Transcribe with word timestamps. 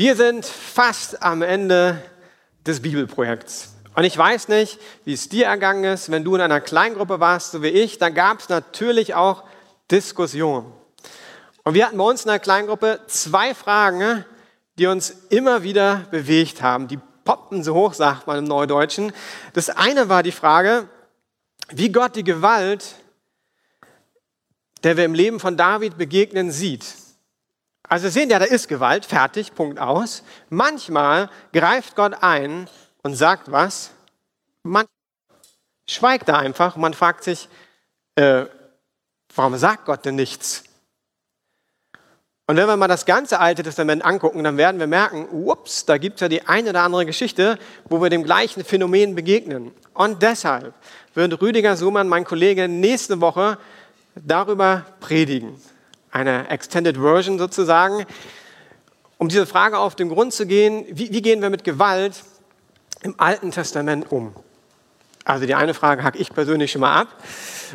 Wir 0.00 0.16
sind 0.16 0.46
fast 0.46 1.22
am 1.22 1.42
Ende 1.42 2.02
des 2.64 2.80
Bibelprojekts. 2.80 3.74
Und 3.94 4.04
ich 4.04 4.16
weiß 4.16 4.48
nicht, 4.48 4.78
wie 5.04 5.12
es 5.12 5.28
dir 5.28 5.44
ergangen 5.44 5.84
ist, 5.84 6.10
wenn 6.10 6.24
du 6.24 6.34
in 6.34 6.40
einer 6.40 6.62
Kleingruppe 6.62 7.20
warst, 7.20 7.52
so 7.52 7.62
wie 7.62 7.68
ich, 7.68 7.98
dann 7.98 8.14
gab 8.14 8.40
es 8.40 8.48
natürlich 8.48 9.14
auch 9.14 9.44
Diskussionen. 9.90 10.72
Und 11.64 11.74
wir 11.74 11.84
hatten 11.84 11.98
bei 11.98 12.04
uns 12.04 12.24
in 12.24 12.30
der 12.30 12.38
Kleingruppe 12.38 13.00
zwei 13.08 13.54
Fragen, 13.54 14.24
die 14.78 14.86
uns 14.86 15.10
immer 15.28 15.64
wieder 15.64 16.06
bewegt 16.10 16.62
haben. 16.62 16.88
Die 16.88 16.98
poppten 17.26 17.62
so 17.62 17.74
hoch, 17.74 17.92
sagt 17.92 18.26
man 18.26 18.38
im 18.38 18.44
Neudeutschen. 18.44 19.12
Das 19.52 19.68
eine 19.68 20.08
war 20.08 20.22
die 20.22 20.32
Frage, 20.32 20.88
wie 21.68 21.92
Gott 21.92 22.16
die 22.16 22.24
Gewalt, 22.24 22.94
der 24.82 24.96
wir 24.96 25.04
im 25.04 25.12
Leben 25.12 25.40
von 25.40 25.58
David 25.58 25.98
begegnen, 25.98 26.50
sieht. 26.52 26.86
Also 27.90 28.08
sehen 28.08 28.30
ja, 28.30 28.38
da 28.38 28.44
ist 28.44 28.68
Gewalt, 28.68 29.04
fertig, 29.04 29.52
Punkt 29.52 29.80
aus. 29.80 30.22
Manchmal 30.48 31.28
greift 31.52 31.96
Gott 31.96 32.14
ein 32.20 32.68
und 33.02 33.16
sagt 33.16 33.50
was. 33.50 33.90
Man 34.62 34.86
schweigt 35.88 36.28
da 36.28 36.38
einfach 36.38 36.76
und 36.76 36.82
man 36.82 36.94
fragt 36.94 37.24
sich, 37.24 37.48
äh, 38.14 38.44
warum 39.34 39.56
sagt 39.56 39.86
Gott 39.86 40.04
denn 40.04 40.14
nichts? 40.14 40.62
Und 42.46 42.56
wenn 42.56 42.68
wir 42.68 42.76
mal 42.76 42.86
das 42.86 43.06
ganze 43.06 43.40
Alte 43.40 43.64
Testament 43.64 44.04
angucken, 44.04 44.44
dann 44.44 44.56
werden 44.56 44.78
wir 44.78 44.86
merken, 44.86 45.26
ups, 45.28 45.84
da 45.84 45.98
gibt 45.98 46.14
es 46.14 46.20
ja 46.20 46.28
die 46.28 46.46
eine 46.46 46.70
oder 46.70 46.82
andere 46.82 47.06
Geschichte, 47.06 47.58
wo 47.86 48.00
wir 48.00 48.08
dem 48.08 48.22
gleichen 48.22 48.62
Phänomen 48.62 49.16
begegnen. 49.16 49.72
Und 49.94 50.22
deshalb 50.22 50.74
wird 51.14 51.42
Rüdiger 51.42 51.76
Sumann, 51.76 52.06
mein 52.08 52.24
Kollege, 52.24 52.68
nächste 52.68 53.20
Woche 53.20 53.58
darüber 54.14 54.86
predigen 55.00 55.60
eine 56.10 56.48
Extended 56.48 56.96
Version 56.96 57.38
sozusagen, 57.38 58.04
um 59.18 59.28
diese 59.28 59.46
Frage 59.46 59.78
auf 59.78 59.94
den 59.94 60.08
Grund 60.08 60.32
zu 60.32 60.46
gehen, 60.46 60.86
wie, 60.90 61.12
wie 61.12 61.22
gehen 61.22 61.42
wir 61.42 61.50
mit 61.50 61.64
Gewalt 61.64 62.22
im 63.02 63.14
Alten 63.18 63.50
Testament 63.50 64.10
um? 64.10 64.34
Also 65.24 65.46
die 65.46 65.54
eine 65.54 65.74
Frage 65.74 66.02
hacke 66.02 66.18
ich 66.18 66.32
persönlich 66.32 66.72
schon 66.72 66.80
mal 66.80 66.98
ab 66.98 67.08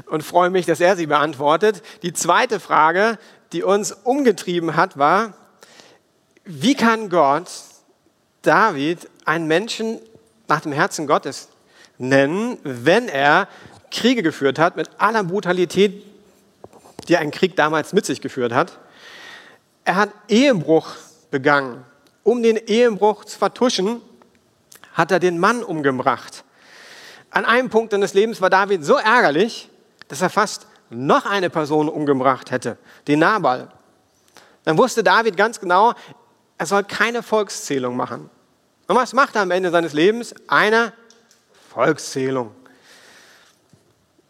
und 0.08 0.24
freue 0.24 0.50
mich, 0.50 0.66
dass 0.66 0.80
er 0.80 0.96
sie 0.96 1.06
beantwortet. 1.06 1.84
Die 2.02 2.14
zweite 2.14 2.60
Frage, 2.60 3.20
die 3.54 3.64
uns 3.64 3.92
umgetrieben 3.92 4.76
hat, 4.76 4.98
war, 4.98 5.34
wie 6.44 6.76
kann 6.76 7.10
Gott 7.10 7.50
David 8.42 9.10
einen 9.26 9.48
Menschen 9.48 10.00
nach 10.48 10.62
dem 10.62 10.72
Herzen 10.72 11.08
Gottes 11.08 11.50
nennen, 11.98 12.58
wenn 12.64 13.08
er 13.08 13.48
Kriege 13.92 14.24
geführt 14.24 14.60
hat 14.60 14.76
mit 14.76 14.90
aller 14.98 15.24
Brutalität, 15.24 16.04
die 17.08 17.18
ein 17.18 17.32
Krieg 17.32 17.56
damals 17.56 17.94
mit 17.94 18.06
sich 18.06 18.22
geführt 18.22 18.54
hat. 18.54 18.80
Er 19.84 19.96
hat 19.96 20.10
Ehebruch 20.28 20.90
begangen. 21.32 21.86
Um 22.24 22.42
den 22.42 22.58
Ehebruch 22.58 23.26
zu 23.26 23.38
vertuschen, 23.38 24.02
hat 24.94 25.12
er 25.12 25.20
den 25.20 25.38
Mann 25.38 25.64
umgebracht. 25.64 26.44
An 27.30 27.46
einem 27.46 27.70
Punkt 27.70 27.92
seines 27.92 28.14
Lebens 28.14 28.42
war 28.42 28.50
David 28.50 28.84
so 28.84 28.96
ärgerlich, 28.96 29.70
dass 30.08 30.22
er 30.22 30.30
fast 30.30 30.68
noch 30.90 31.26
eine 31.26 31.50
Person 31.50 31.90
umgebracht 31.90 32.52
hätte, 32.52 32.78
den 33.08 33.20
Nabal. 33.20 33.70
Dann 34.64 34.78
wusste 34.78 35.04
David 35.04 35.38
ganz 35.38 35.60
genau, 35.60 35.94
er 36.58 36.66
soll 36.66 36.84
keine 36.84 37.22
Volkszählung 37.22 37.96
machen. 37.96 38.30
Und 38.88 38.96
was 38.96 39.14
macht 39.14 39.36
er 39.36 39.42
am 39.42 39.52
Ende 39.52 39.72
seines 39.72 39.94
Lebens? 39.94 40.34
Eine 40.48 40.94
Volkszählung. 41.70 42.56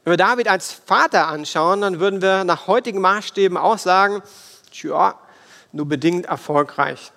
Wenn 0.06 0.14
wir 0.14 0.18
David 0.18 0.48
als 0.48 0.72
Vater 0.72 1.28
anschauen, 1.28 1.82
dann 1.82 2.00
würden 2.00 2.22
wir 2.22 2.44
nach 2.44 2.68
heutigen 2.68 3.02
Maßstäben 3.02 3.58
auch 3.58 3.80
sagen, 3.80 4.22
tja, 4.72 5.20
nur 5.72 5.88
bedingt 5.88 6.28
erfolgreich. 6.28 7.12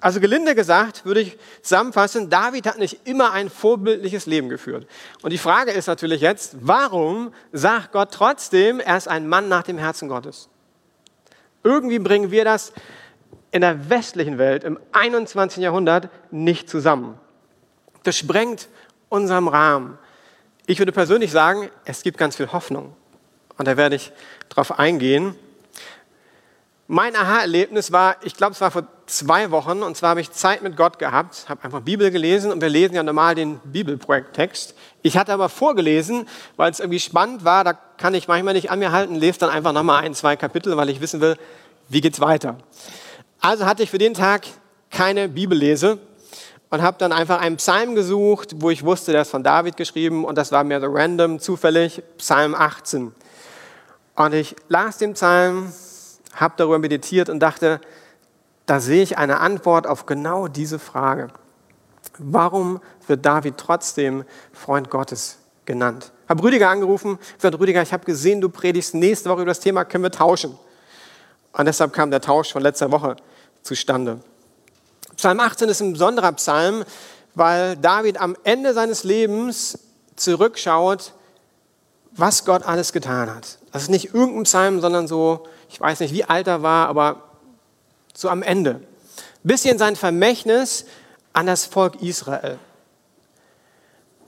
Also 0.00 0.20
gelinde 0.20 0.54
gesagt, 0.54 1.04
würde 1.04 1.20
ich 1.20 1.36
zusammenfassen, 1.62 2.30
David 2.30 2.68
hat 2.68 2.78
nicht 2.78 3.08
immer 3.08 3.32
ein 3.32 3.50
vorbildliches 3.50 4.26
Leben 4.26 4.48
geführt. 4.48 4.86
Und 5.22 5.32
die 5.32 5.38
Frage 5.38 5.72
ist 5.72 5.88
natürlich 5.88 6.20
jetzt, 6.20 6.56
warum 6.60 7.34
sagt 7.50 7.90
Gott 7.90 8.12
trotzdem, 8.12 8.78
er 8.78 8.96
ist 8.96 9.08
ein 9.08 9.26
Mann 9.26 9.48
nach 9.48 9.64
dem 9.64 9.76
Herzen 9.76 10.08
Gottes? 10.08 10.48
Irgendwie 11.64 11.98
bringen 11.98 12.30
wir 12.30 12.44
das 12.44 12.72
in 13.50 13.62
der 13.62 13.90
westlichen 13.90 14.38
Welt 14.38 14.62
im 14.62 14.78
21. 14.92 15.60
Jahrhundert 15.60 16.08
nicht 16.30 16.70
zusammen. 16.70 17.18
Das 18.04 18.16
sprengt 18.16 18.68
unserem 19.08 19.48
Rahmen. 19.48 19.98
Ich 20.68 20.80
würde 20.80 20.90
persönlich 20.90 21.30
sagen, 21.30 21.70
es 21.84 22.02
gibt 22.02 22.18
ganz 22.18 22.34
viel 22.34 22.50
Hoffnung. 22.50 22.92
Und 23.56 23.68
da 23.68 23.76
werde 23.76 23.94
ich 23.94 24.10
drauf 24.48 24.80
eingehen. 24.80 25.36
Mein 26.88 27.14
Aha-Erlebnis 27.14 27.92
war, 27.92 28.16
ich 28.24 28.34
glaube, 28.34 28.52
es 28.52 28.60
war 28.60 28.72
vor 28.72 28.86
zwei 29.06 29.52
Wochen, 29.52 29.84
und 29.84 29.96
zwar 29.96 30.10
habe 30.10 30.20
ich 30.20 30.32
Zeit 30.32 30.62
mit 30.62 30.76
Gott 30.76 30.98
gehabt, 30.98 31.48
habe 31.48 31.62
einfach 31.62 31.82
Bibel 31.82 32.10
gelesen 32.10 32.50
und 32.50 32.60
wir 32.60 32.68
lesen 32.68 32.96
ja 32.96 33.04
normal 33.04 33.36
den 33.36 33.60
Bibelprojekttext. 33.60 34.74
Ich 35.02 35.16
hatte 35.16 35.32
aber 35.32 35.48
vorgelesen, 35.48 36.28
weil 36.56 36.72
es 36.72 36.80
irgendwie 36.80 36.98
spannend 36.98 37.44
war, 37.44 37.62
da 37.62 37.72
kann 37.72 38.14
ich 38.14 38.26
manchmal 38.26 38.54
nicht 38.54 38.70
an 38.70 38.80
mir 38.80 38.90
halten, 38.90 39.14
lese 39.14 39.38
dann 39.38 39.50
einfach 39.50 39.72
nochmal 39.72 40.02
ein, 40.02 40.14
zwei 40.14 40.34
Kapitel, 40.34 40.76
weil 40.76 40.88
ich 40.90 41.00
wissen 41.00 41.20
will, 41.20 41.36
wie 41.88 42.00
geht's 42.00 42.20
weiter. 42.20 42.58
Also 43.40 43.66
hatte 43.66 43.84
ich 43.84 43.90
für 43.90 43.98
den 43.98 44.14
Tag 44.14 44.46
keine 44.90 45.28
Bibellese 45.28 45.98
und 46.70 46.82
habe 46.82 46.98
dann 46.98 47.12
einfach 47.12 47.40
einen 47.40 47.56
Psalm 47.56 47.94
gesucht, 47.94 48.56
wo 48.56 48.70
ich 48.70 48.84
wusste, 48.84 49.12
der 49.12 49.22
ist 49.22 49.30
von 49.30 49.42
David 49.42 49.76
geschrieben 49.76 50.24
und 50.24 50.36
das 50.36 50.52
war 50.52 50.64
mir 50.64 50.80
so 50.80 50.88
random, 50.88 51.38
zufällig, 51.38 52.02
Psalm 52.18 52.54
18. 52.54 53.14
Und 54.16 54.34
ich 54.34 54.56
las 54.68 54.98
den 54.98 55.12
Psalm, 55.12 55.72
habe 56.34 56.54
darüber 56.56 56.78
meditiert 56.78 57.28
und 57.28 57.40
dachte, 57.40 57.80
da 58.66 58.80
sehe 58.80 59.02
ich 59.02 59.16
eine 59.16 59.40
Antwort 59.40 59.86
auf 59.86 60.06
genau 60.06 60.48
diese 60.48 60.78
Frage. 60.78 61.28
Warum 62.18 62.80
wird 63.06 63.24
David 63.24 63.58
trotzdem 63.58 64.24
Freund 64.52 64.90
Gottes 64.90 65.38
genannt? 65.66 66.12
Habe 66.28 66.42
Rüdiger 66.42 66.68
angerufen, 66.68 67.18
gesagt, 67.36 67.58
Rüdiger, 67.58 67.82
ich 67.82 67.92
habe 67.92 68.04
gesehen, 68.04 68.40
du 68.40 68.48
predigst 68.48 68.94
nächste 68.94 69.30
Woche 69.30 69.42
über 69.42 69.50
das 69.50 69.60
Thema, 69.60 69.84
können 69.84 70.02
wir 70.02 70.10
tauschen? 70.10 70.58
Und 71.52 71.66
deshalb 71.66 71.92
kam 71.92 72.10
der 72.10 72.20
Tausch 72.20 72.52
von 72.52 72.62
letzter 72.62 72.90
Woche 72.90 73.16
zustande. 73.62 74.20
Psalm 75.26 75.40
18 75.40 75.68
ist 75.68 75.80
ein 75.80 75.92
besonderer 75.94 76.30
Psalm, 76.34 76.84
weil 77.34 77.76
David 77.76 78.20
am 78.20 78.36
Ende 78.44 78.74
seines 78.74 79.02
Lebens 79.02 79.76
zurückschaut, 80.14 81.14
was 82.12 82.44
Gott 82.44 82.62
alles 82.62 82.92
getan 82.92 83.34
hat. 83.34 83.58
Das 83.72 83.82
ist 83.82 83.88
nicht 83.88 84.14
irgendein 84.14 84.44
Psalm, 84.44 84.80
sondern 84.80 85.08
so, 85.08 85.48
ich 85.68 85.80
weiß 85.80 85.98
nicht, 85.98 86.14
wie 86.14 86.22
alt 86.22 86.46
er 86.46 86.62
war, 86.62 86.86
aber 86.86 87.22
so 88.14 88.28
am 88.28 88.44
Ende. 88.44 88.82
Bisschen 89.42 89.78
sein 89.78 89.96
Vermächtnis 89.96 90.84
an 91.32 91.46
das 91.46 91.64
Volk 91.64 92.00
Israel. 92.02 92.60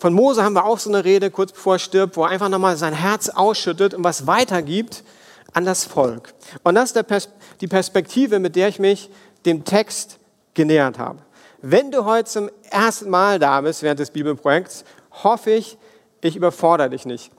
Von 0.00 0.12
Mose 0.14 0.42
haben 0.42 0.54
wir 0.54 0.64
auch 0.64 0.80
so 0.80 0.90
eine 0.90 1.04
Rede, 1.04 1.30
kurz 1.30 1.52
bevor 1.52 1.76
er 1.76 1.78
stirbt, 1.78 2.16
wo 2.16 2.24
er 2.24 2.30
einfach 2.30 2.48
nochmal 2.48 2.76
sein 2.76 2.92
Herz 2.92 3.28
ausschüttet 3.28 3.94
und 3.94 4.02
was 4.02 4.26
weitergibt 4.26 5.04
an 5.52 5.64
das 5.64 5.84
Volk. 5.84 6.34
Und 6.64 6.74
das 6.74 6.90
ist 6.90 7.30
die 7.60 7.68
Perspektive, 7.68 8.40
mit 8.40 8.56
der 8.56 8.66
ich 8.66 8.80
mich 8.80 9.10
dem 9.46 9.64
Text 9.64 10.17
genähert 10.58 10.98
habe. 10.98 11.20
Wenn 11.62 11.90
du 11.90 12.04
heute 12.04 12.28
zum 12.28 12.50
ersten 12.68 13.08
Mal 13.08 13.38
da 13.38 13.60
bist 13.60 13.82
während 13.82 14.00
des 14.00 14.10
Bibelprojekts, 14.10 14.84
hoffe 15.22 15.52
ich, 15.52 15.78
ich 16.20 16.34
überfordere 16.36 16.90
dich 16.90 17.06
nicht. 17.06 17.30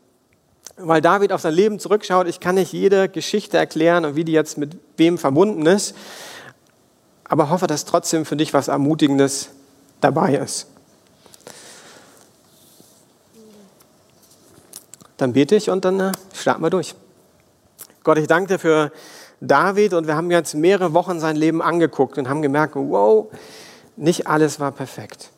Weil 0.77 1.01
David 1.01 1.33
auf 1.33 1.41
sein 1.41 1.53
Leben 1.53 1.79
zurückschaut, 1.79 2.27
ich 2.27 2.39
kann 2.39 2.55
nicht 2.55 2.71
jede 2.71 3.09
Geschichte 3.09 3.57
erklären 3.57 4.05
und 4.05 4.15
wie 4.15 4.23
die 4.23 4.31
jetzt 4.31 4.57
mit 4.57 4.77
wem 4.95 5.17
verbunden 5.17 5.65
ist, 5.65 5.95
aber 7.25 7.49
hoffe, 7.49 7.67
dass 7.67 7.83
trotzdem 7.83 8.25
für 8.25 8.37
dich 8.37 8.53
was 8.53 8.69
Ermutigendes 8.69 9.49
dabei 9.99 10.35
ist. 10.35 10.67
Dann 15.17 15.33
bete 15.33 15.57
ich 15.57 15.69
und 15.69 15.83
dann 15.83 15.99
äh, 15.99 16.11
starten 16.33 16.63
wir 16.63 16.69
durch. 16.69 16.95
Gott, 18.03 18.17
ich 18.17 18.27
danke 18.27 18.53
dir 18.53 18.59
für 18.59 18.93
David 19.41 19.93
und 19.93 20.07
wir 20.07 20.15
haben 20.15 20.31
jetzt 20.31 20.53
mehrere 20.53 20.93
Wochen 20.93 21.19
sein 21.19 21.35
Leben 21.35 21.61
angeguckt 21.61 22.17
und 22.17 22.27
haben 22.27 22.41
gemerkt, 22.41 22.75
wow, 22.75 23.27
nicht 23.95 24.27
alles 24.27 24.59
war 24.59 24.71
perfekt. 24.71 25.29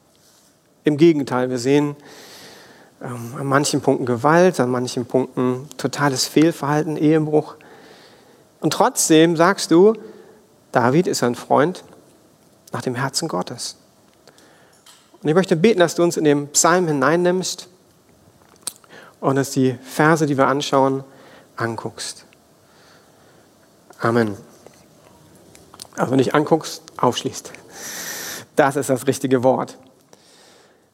Im 0.83 0.97
Gegenteil, 0.97 1.49
wir 1.49 1.59
sehen 1.59 1.95
ähm, 3.01 3.35
an 3.37 3.45
manchen 3.45 3.81
Punkten 3.81 4.05
Gewalt, 4.05 4.59
an 4.59 4.69
manchen 4.69 5.05
Punkten 5.05 5.67
totales 5.77 6.25
Fehlverhalten, 6.25 6.97
Ehebruch. 6.97 7.55
Und 8.59 8.73
trotzdem 8.73 9.35
sagst 9.35 9.71
du, 9.71 9.93
David 10.71 11.07
ist 11.07 11.23
ein 11.23 11.35
Freund 11.35 11.83
nach 12.71 12.81
dem 12.81 12.95
Herzen 12.95 13.27
Gottes. 13.27 13.77
Und 15.21 15.29
ich 15.29 15.35
möchte 15.35 15.55
beten, 15.55 15.79
dass 15.79 15.95
du 15.95 16.03
uns 16.03 16.17
in 16.17 16.23
den 16.23 16.47
Psalm 16.49 16.87
hineinnimmst 16.87 17.67
und 19.19 19.35
dass 19.35 19.51
die 19.51 19.77
Verse, 19.83 20.25
die 20.25 20.37
wir 20.37 20.47
anschauen, 20.47 21.03
anguckst. 21.55 22.25
Amen. 24.01 24.35
Also 25.95 26.15
nicht 26.15 26.33
anguckst, 26.33 26.81
aufschließt. 26.97 27.51
Das 28.55 28.75
ist 28.75 28.89
das 28.89 29.05
richtige 29.05 29.43
Wort. 29.43 29.77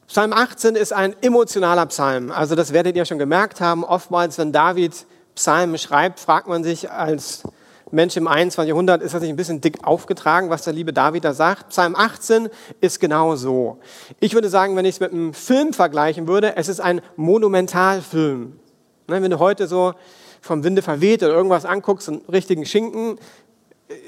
Psalm 0.08 0.34
18 0.34 0.74
ist 0.74 0.92
ein 0.92 1.16
emotionaler 1.22 1.86
Psalm. 1.86 2.30
Also 2.30 2.54
das 2.54 2.72
werdet 2.72 2.96
ihr 2.96 3.06
schon 3.06 3.18
gemerkt 3.18 3.62
haben. 3.62 3.82
Oftmals, 3.82 4.36
wenn 4.36 4.52
David 4.52 5.06
Psalmen 5.34 5.78
schreibt, 5.78 6.20
fragt 6.20 6.48
man 6.48 6.62
sich 6.62 6.90
als 6.90 7.44
Mensch 7.90 8.16
im 8.18 8.28
21. 8.28 8.68
Jahrhundert 8.68 9.00
ist 9.00 9.14
das 9.14 9.22
nicht 9.22 9.30
ein 9.30 9.36
bisschen 9.36 9.62
dick 9.62 9.86
aufgetragen, 9.86 10.50
was 10.50 10.64
der 10.64 10.74
liebe 10.74 10.92
David 10.92 11.24
da 11.24 11.32
sagt. 11.32 11.70
Psalm 11.70 11.96
18 11.96 12.50
ist 12.82 13.00
genau 13.00 13.36
so. 13.36 13.78
Ich 14.20 14.34
würde 14.34 14.50
sagen, 14.50 14.76
wenn 14.76 14.84
ich 14.84 14.96
es 14.96 15.00
mit 15.00 15.12
einem 15.12 15.32
Film 15.32 15.72
vergleichen 15.72 16.28
würde, 16.28 16.56
es 16.56 16.68
ist 16.68 16.80
ein 16.80 17.00
Monumentalfilm. 17.16 18.58
Ne, 19.06 19.22
wenn 19.22 19.30
du 19.30 19.38
heute 19.38 19.66
so 19.66 19.94
vom 20.40 20.64
Winde 20.64 20.82
verweht 20.82 21.22
oder 21.22 21.32
irgendwas 21.32 21.64
anguckst, 21.64 22.08
einen 22.08 22.22
richtigen 22.30 22.64
Schinken, 22.64 23.18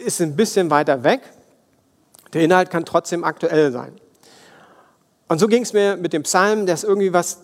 ist 0.04 0.20
ein 0.20 0.36
bisschen 0.36 0.70
weiter 0.70 1.04
weg. 1.04 1.20
Der 2.32 2.42
Inhalt 2.42 2.70
kann 2.70 2.84
trotzdem 2.84 3.24
aktuell 3.24 3.72
sein. 3.72 3.92
Und 5.28 5.38
so 5.38 5.46
ging 5.46 5.62
es 5.62 5.72
mir 5.72 5.96
mit 5.96 6.12
dem 6.12 6.22
Psalm, 6.24 6.66
der 6.66 6.74
ist 6.74 6.84
irgendwie 6.84 7.12
was 7.12 7.38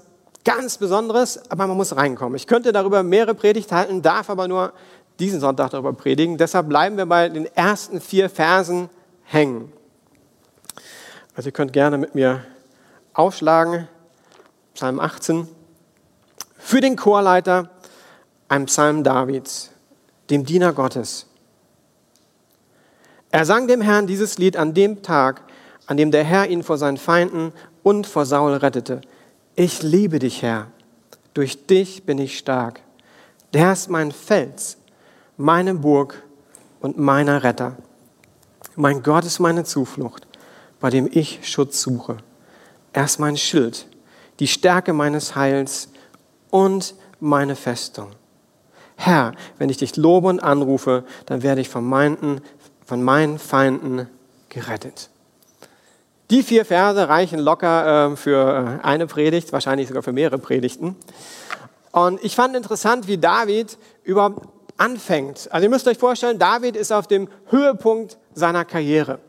ganz 0.44 0.78
Besonderes, 0.78 1.50
aber 1.50 1.66
man 1.66 1.76
muss 1.76 1.96
reinkommen. 1.96 2.36
Ich 2.36 2.46
könnte 2.46 2.72
darüber 2.72 3.02
mehrere 3.02 3.34
Predigt 3.34 3.72
halten, 3.72 4.02
darf 4.02 4.30
aber 4.30 4.48
nur 4.48 4.72
diesen 5.18 5.40
Sonntag 5.40 5.70
darüber 5.70 5.92
predigen. 5.92 6.38
Deshalb 6.38 6.68
bleiben 6.68 6.96
wir 6.96 7.06
bei 7.06 7.28
den 7.28 7.46
ersten 7.46 8.00
vier 8.00 8.30
Versen 8.30 8.88
hängen. 9.24 9.72
Also 11.34 11.48
ihr 11.48 11.52
könnt 11.52 11.72
gerne 11.72 11.98
mit 11.98 12.14
mir 12.14 12.44
aufschlagen. 13.12 13.88
Psalm 14.74 15.00
18. 15.00 15.48
Für 16.58 16.80
den 16.80 16.96
Chorleiter 16.96 17.70
ein 18.48 18.66
Psalm 18.66 19.02
Davids, 19.02 19.70
dem 20.30 20.44
Diener 20.44 20.72
Gottes. 20.72 21.26
Er 23.30 23.44
sang 23.44 23.66
dem 23.66 23.80
Herrn 23.80 24.06
dieses 24.06 24.38
Lied 24.38 24.56
an 24.56 24.72
dem 24.72 25.02
Tag, 25.02 25.42
an 25.86 25.96
dem 25.96 26.10
der 26.10 26.24
Herr 26.24 26.48
ihn 26.48 26.62
vor 26.62 26.78
seinen 26.78 26.96
Feinden 26.96 27.52
und 27.82 28.06
vor 28.06 28.24
Saul 28.24 28.54
rettete. 28.54 29.00
Ich 29.56 29.82
liebe 29.82 30.18
dich, 30.18 30.42
Herr. 30.42 30.68
Durch 31.34 31.66
dich 31.66 32.04
bin 32.04 32.18
ich 32.18 32.38
stark. 32.38 32.80
Der 33.52 33.72
ist 33.72 33.90
mein 33.90 34.12
Fels, 34.12 34.78
meine 35.36 35.74
Burg 35.74 36.22
und 36.80 36.98
meiner 36.98 37.42
Retter. 37.42 37.76
Mein 38.74 39.02
Gott 39.02 39.24
ist 39.24 39.38
meine 39.38 39.64
Zuflucht, 39.64 40.26
bei 40.80 40.90
dem 40.90 41.08
ich 41.10 41.40
Schutz 41.42 41.80
suche. 41.80 42.18
Er 42.92 43.04
ist 43.04 43.18
mein 43.18 43.36
Schild, 43.36 43.86
die 44.38 44.48
Stärke 44.48 44.92
meines 44.92 45.34
Heils 45.36 45.88
und 46.50 46.94
meine 47.20 47.56
Festung. 47.56 48.10
Herr, 48.96 49.32
wenn 49.58 49.68
ich 49.68 49.76
dich 49.76 49.96
lobe 49.96 50.28
und 50.28 50.40
anrufe, 50.40 51.04
dann 51.26 51.42
werde 51.42 51.60
ich 51.60 51.68
von 51.68 51.84
meinen, 51.84 52.40
von 52.84 53.02
meinen 53.02 53.38
Feinden 53.38 54.08
gerettet. 54.48 55.10
Die 56.30 56.42
vier 56.42 56.64
Verse 56.64 57.08
reichen 57.08 57.38
locker 57.38 58.12
äh, 58.12 58.16
für 58.16 58.80
äh, 58.82 58.84
eine 58.84 59.06
Predigt, 59.06 59.52
wahrscheinlich 59.52 59.86
sogar 59.86 60.02
für 60.02 60.12
mehrere 60.12 60.38
Predigten. 60.38 60.96
Und 61.92 62.22
ich 62.24 62.34
fand 62.34 62.56
interessant, 62.56 63.06
wie 63.06 63.16
David 63.16 63.78
überhaupt 64.02 64.48
anfängt. 64.76 65.48
Also 65.52 65.64
ihr 65.64 65.70
müsst 65.70 65.86
euch 65.86 65.98
vorstellen, 65.98 66.38
David 66.38 66.76
ist 66.76 66.92
auf 66.92 67.06
dem 67.06 67.28
Höhepunkt 67.50 68.18
seiner 68.34 68.64
Karriere. 68.64 69.20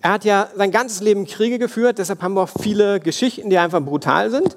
Er 0.00 0.12
hat 0.12 0.24
ja 0.24 0.48
sein 0.56 0.72
ganzes 0.72 1.00
Leben 1.00 1.26
Kriege 1.26 1.60
geführt, 1.60 1.98
deshalb 1.98 2.22
haben 2.22 2.34
wir 2.34 2.42
auch 2.42 2.50
viele 2.60 2.98
Geschichten, 2.98 3.50
die 3.50 3.58
einfach 3.58 3.80
brutal 3.80 4.30
sind. 4.30 4.56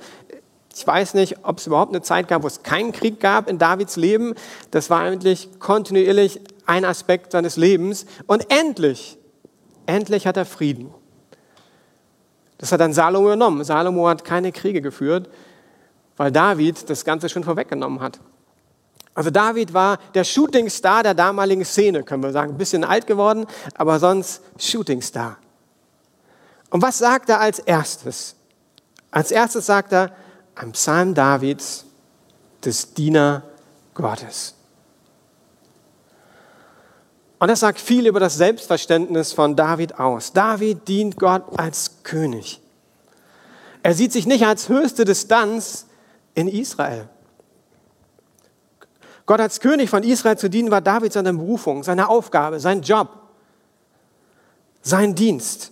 Ich 0.78 0.86
weiß 0.86 1.14
nicht, 1.14 1.38
ob 1.44 1.60
es 1.60 1.68
überhaupt 1.68 1.94
eine 1.94 2.02
Zeit 2.02 2.28
gab, 2.28 2.44
wo 2.44 2.48
es 2.48 2.62
keinen 2.62 2.92
Krieg 2.92 3.22
gab 3.22 3.50
in 3.50 3.58
Davids 3.58 3.96
Leben. 3.96 4.36
Das 4.72 4.90
war 4.90 5.00
eigentlich 5.00 5.50
kontinuierlich 5.60 6.42
ein 6.66 6.84
Aspekt 6.84 7.32
seines 7.32 7.56
Lebens. 7.56 8.06
Und 8.28 8.52
endlich, 8.52 9.18
endlich 9.86 10.28
hat 10.28 10.36
er 10.36 10.44
Frieden. 10.44 10.94
Das 12.58 12.74
hat 12.74 12.82
dann 12.82 12.92
Salomo 12.92 13.28
übernommen. 13.28 13.64
Salomo 13.64 14.10
hat 14.10 14.26
keine 14.26 14.52
Kriege 14.52 14.82
geführt, 14.82 15.30
weil 16.18 16.34
David 16.34 16.90
das 16.90 17.06
Ganze 17.06 17.30
schon 17.30 17.46
vorweggenommen 17.46 18.02
hat. 18.02 18.20
Also 19.14 19.30
David 19.30 19.74
war 19.74 19.98
der 20.14 20.26
Shootingstar 20.26 21.04
der 21.04 21.14
damaligen 21.14 21.64
Szene, 21.64 22.04
können 22.04 22.22
wir 22.22 22.34
sagen. 22.34 22.52
Ein 22.52 22.58
bisschen 22.58 22.84
alt 22.84 23.08
geworden, 23.08 23.46
aber 23.76 23.98
sonst 24.00 24.42
Shootingstar. 24.60 25.38
Und 26.70 26.82
was 26.82 26.98
sagt 26.98 27.30
er 27.30 27.40
als 27.40 27.60
erstes? 27.60 28.36
Als 29.10 29.32
erstes 29.32 29.66
sagt 29.68 29.94
er, 29.94 30.12
ein 30.56 30.72
Psalm 30.72 31.14
Davids, 31.14 31.86
des 32.64 32.94
Diener 32.94 33.44
Gottes. 33.94 34.56
Und 37.38 37.50
das 37.50 37.60
sagt 37.60 37.80
viel 37.80 38.08
über 38.08 38.20
das 38.20 38.38
Selbstverständnis 38.38 39.34
von 39.34 39.56
David 39.56 40.00
aus. 40.00 40.34
David 40.34 40.88
dient 40.88 41.18
Gott 41.18 41.44
als 41.58 42.04
König. 42.04 42.62
Er 43.84 43.94
sieht 43.94 44.12
sich 44.12 44.26
nicht 44.26 44.46
als 44.46 44.68
höchste 44.68 45.06
Distanz 45.06 45.86
in 46.34 46.48
Israel. 46.48 47.08
Gott 49.26 49.40
als 49.40 49.60
König 49.60 49.90
von 49.90 50.04
Israel 50.04 50.38
zu 50.38 50.50
dienen 50.50 50.72
war 50.72 50.82
David 50.82 51.14
seine 51.14 51.34
Berufung, 51.34 51.84
seine 51.84 52.10
Aufgabe, 52.10 52.60
sein 52.60 52.82
Job, 52.82 53.10
sein 54.82 55.14
Dienst. 55.16 55.72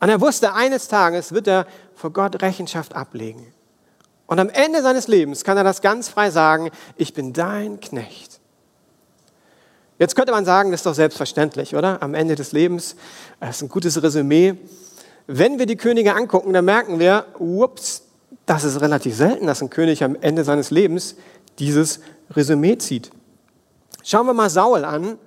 Und 0.00 0.08
er 0.08 0.20
wusste, 0.20 0.54
eines 0.54 0.88
Tages 0.88 1.32
wird 1.32 1.46
er 1.46 1.66
vor 1.94 2.12
Gott 2.12 2.42
Rechenschaft 2.42 2.94
ablegen. 2.94 3.52
Und 4.26 4.38
am 4.38 4.48
Ende 4.48 4.82
seines 4.82 5.08
Lebens 5.08 5.44
kann 5.44 5.56
er 5.56 5.64
das 5.64 5.82
ganz 5.82 6.08
frei 6.08 6.30
sagen, 6.30 6.70
ich 6.96 7.12
bin 7.12 7.32
dein 7.32 7.80
Knecht. 7.80 8.40
Jetzt 9.98 10.16
könnte 10.16 10.32
man 10.32 10.44
sagen, 10.44 10.70
das 10.70 10.80
ist 10.80 10.86
doch 10.86 10.94
selbstverständlich, 10.94 11.76
oder? 11.76 12.02
Am 12.02 12.14
Ende 12.14 12.34
des 12.34 12.52
Lebens, 12.52 12.96
das 13.40 13.56
ist 13.56 13.62
ein 13.62 13.68
gutes 13.68 14.02
Resümee. 14.02 14.54
Wenn 15.26 15.58
wir 15.58 15.66
die 15.66 15.76
Könige 15.76 16.14
angucken, 16.14 16.52
dann 16.52 16.64
merken 16.64 16.98
wir, 16.98 17.26
ups, 17.38 18.02
das 18.46 18.64
ist 18.64 18.80
relativ 18.80 19.14
selten, 19.14 19.46
dass 19.46 19.62
ein 19.62 19.70
König 19.70 20.02
am 20.02 20.16
Ende 20.20 20.44
seines 20.44 20.70
Lebens 20.70 21.16
dieses 21.58 22.00
Resümee 22.30 22.78
zieht. 22.78 23.10
Schauen 24.02 24.26
wir 24.26 24.34
mal 24.34 24.50
Saul 24.50 24.84
an. 24.84 25.18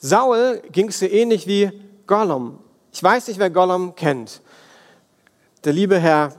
Saul 0.00 0.62
ging 0.70 0.90
so 0.90 1.06
ähnlich 1.06 1.46
wie 1.46 1.72
Gollum. 2.06 2.58
Ich 2.92 3.02
weiß 3.02 3.26
nicht, 3.26 3.40
wer 3.40 3.50
Gollum 3.50 3.96
kennt. 3.96 4.40
Der 5.64 5.72
liebe 5.72 5.98
Herr 5.98 6.32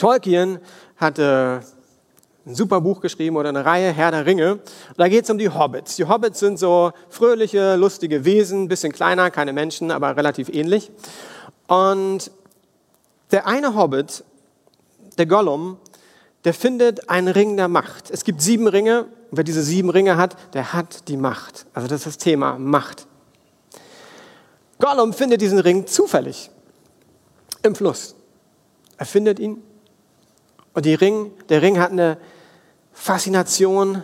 Tolkien 0.00 0.58
hatte 0.96 1.60
ein 2.46 2.54
super 2.54 2.80
Buch 2.80 3.00
geschrieben 3.00 3.36
oder 3.36 3.50
eine 3.50 3.66
Reihe, 3.66 3.92
Herr 3.92 4.10
der 4.10 4.24
Ringe. 4.24 4.54
Und 4.54 4.64
da 4.96 5.08
geht 5.08 5.24
es 5.24 5.30
um 5.30 5.36
die 5.36 5.50
Hobbits. 5.50 5.96
Die 5.96 6.06
Hobbits 6.06 6.40
sind 6.40 6.58
so 6.58 6.92
fröhliche, 7.10 7.76
lustige 7.76 8.24
Wesen, 8.24 8.66
bisschen 8.66 8.92
kleiner, 8.92 9.30
keine 9.30 9.52
Menschen, 9.52 9.90
aber 9.90 10.16
relativ 10.16 10.48
ähnlich. 10.48 10.90
Und 11.68 12.30
der 13.30 13.46
eine 13.46 13.76
Hobbit, 13.76 14.24
der 15.18 15.26
Gollum, 15.26 15.76
der 16.44 16.54
findet 16.54 17.10
einen 17.10 17.28
Ring 17.28 17.58
der 17.58 17.68
Macht. 17.68 18.10
Es 18.10 18.24
gibt 18.24 18.40
sieben 18.40 18.66
Ringe. 18.66 19.02
Und 19.30 19.36
wer 19.36 19.44
diese 19.44 19.62
sieben 19.62 19.90
Ringe 19.90 20.16
hat, 20.16 20.34
der 20.54 20.72
hat 20.72 21.08
die 21.08 21.18
Macht. 21.18 21.66
Also 21.74 21.86
das 21.86 22.00
ist 22.00 22.06
das 22.06 22.18
Thema 22.18 22.58
Macht. 22.58 23.06
Gollum 24.78 25.12
findet 25.12 25.42
diesen 25.42 25.58
Ring 25.58 25.86
zufällig 25.86 26.50
im 27.62 27.74
Fluss. 27.74 28.16
Er 28.96 29.04
findet 29.04 29.38
ihn 29.38 29.62
und 30.74 30.86
Ring, 30.86 31.32
der 31.48 31.62
Ring 31.62 31.78
hat 31.78 31.90
eine 31.90 32.18
Faszination, 32.92 34.02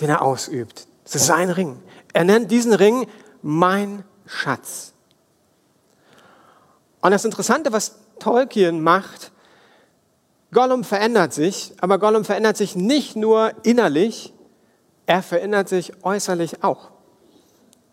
den 0.00 0.10
er 0.10 0.22
ausübt. 0.22 0.86
Es 1.04 1.14
ist 1.14 1.26
sein 1.26 1.50
Ring. 1.50 1.82
Er 2.12 2.24
nennt 2.24 2.50
diesen 2.50 2.72
Ring 2.72 3.06
mein 3.42 4.04
Schatz. 4.26 4.92
Und 7.00 7.10
das 7.10 7.24
Interessante, 7.24 7.72
was 7.72 7.96
Tolkien 8.18 8.82
macht, 8.82 9.32
Gollum 10.52 10.84
verändert 10.84 11.32
sich, 11.32 11.74
aber 11.80 11.98
Gollum 11.98 12.24
verändert 12.24 12.56
sich 12.56 12.74
nicht 12.74 13.16
nur 13.16 13.52
innerlich, 13.62 14.32
er 15.06 15.22
verändert 15.22 15.68
sich 15.68 15.92
äußerlich 16.04 16.62
auch. 16.62 16.90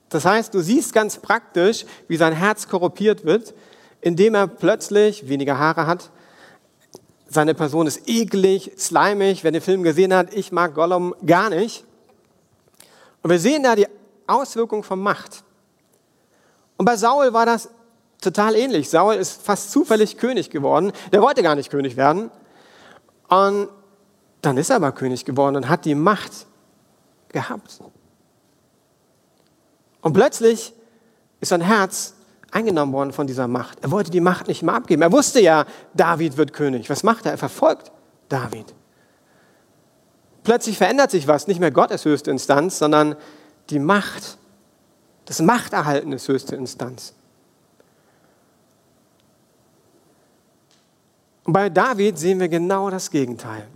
Das 0.10 0.26
heißt, 0.26 0.54
du 0.54 0.62
siehst 0.62 0.94
ganz 0.94 1.18
praktisch, 1.18 1.86
wie 2.08 2.18
sein 2.18 2.34
Herz 2.34 2.68
korruptiert 2.68 3.26
wird, 3.26 3.54
indem 4.02 4.36
er 4.36 4.48
plötzlich 4.48 5.28
weniger 5.28 5.58
Haare 5.58 5.88
hat, 5.88 6.12
seine 7.27 7.53
Person 7.53 7.88
ist 7.88 8.08
eklig, 8.08 8.72
slimig. 8.77 9.44
Wer 9.44 9.51
den 9.51 9.62
Film 9.62 9.84
gesehen 9.84 10.13
hat, 10.13 10.34
ich 10.34 10.51
mag 10.51 10.75
Gollum 10.75 11.15
gar 11.25 11.50
nicht. 11.50 11.86
Und 13.22 13.29
wir 13.29 13.39
sehen 13.39 13.63
da 13.63 13.75
die 13.75 13.88
Auswirkung 14.27 14.84
von 14.84 15.00
Macht. 15.00 15.44
Und 16.77 16.86
bei 16.86 16.98
Saul 16.98 17.34
war 17.34 17.46
das 17.46 17.70
total 18.22 18.55
ähnlich. 18.55 18.89
Saul 18.89 19.15
ist 19.15 19.41
fast 19.41 19.72
zufällig 19.72 20.17
König 20.17 20.50
geworden. 20.50 20.91
Der 21.12 21.22
wollte 21.22 21.44
gar 21.44 21.55
nicht 21.55 21.70
König 21.70 21.96
werden. 21.96 22.32
Und 23.27 23.70
dann 24.41 24.58
ist 24.58 24.70
er 24.70 24.77
aber 24.77 24.91
König 24.91 25.25
geworden 25.25 25.55
und 25.55 25.70
hat 25.70 25.86
die 25.86 25.96
Macht 25.96 26.46
gehabt. 27.29 27.79
Und 30.01 30.13
plötzlich 30.13 30.74
ist 31.39 31.50
sein 31.50 31.62
Herz 31.62 32.14
eingenommen 32.56 32.94
worden 32.94 33.12
von 33.12 33.28
dieser 33.28 33.48
Macht. 33.48 33.84
Er 33.84 33.92
wollte 33.92 34.10
die 34.10 34.22
Macht 34.22 34.48
nicht 34.48 34.64
mehr 34.64 34.74
abgeben. 34.74 35.02
Er 35.02 35.12
wusste 35.12 35.42
ja, 35.42 35.66
David 35.94 36.38
wird 36.38 36.54
König. 36.54 36.90
Was 36.90 37.04
macht 37.04 37.26
er? 37.26 37.34
Er 37.34 37.38
verfolgt 37.38 37.92
David. 38.30 38.74
Plötzlich 40.44 40.78
verändert 40.78 41.12
sich 41.12 41.28
was. 41.28 41.48
Nicht 41.48 41.60
mehr 41.60 41.72
Gott 41.72 41.92
ist 41.92 42.06
höchste 42.06 42.32
Instanz, 42.32 42.80
sondern 42.80 43.16
die 43.70 43.80
Macht. 43.80 44.38
Das 45.26 45.42
Machterhalten 45.42 46.14
ist 46.14 46.28
höchste 46.28 46.56
Instanz. 46.56 47.14
Und 51.44 51.54
bei 51.54 51.70
David 51.70 52.18
sehen 52.18 52.40
wir 52.40 52.48
genau 52.48 52.90
das 52.90 53.12
Gegenteil. 53.12 53.68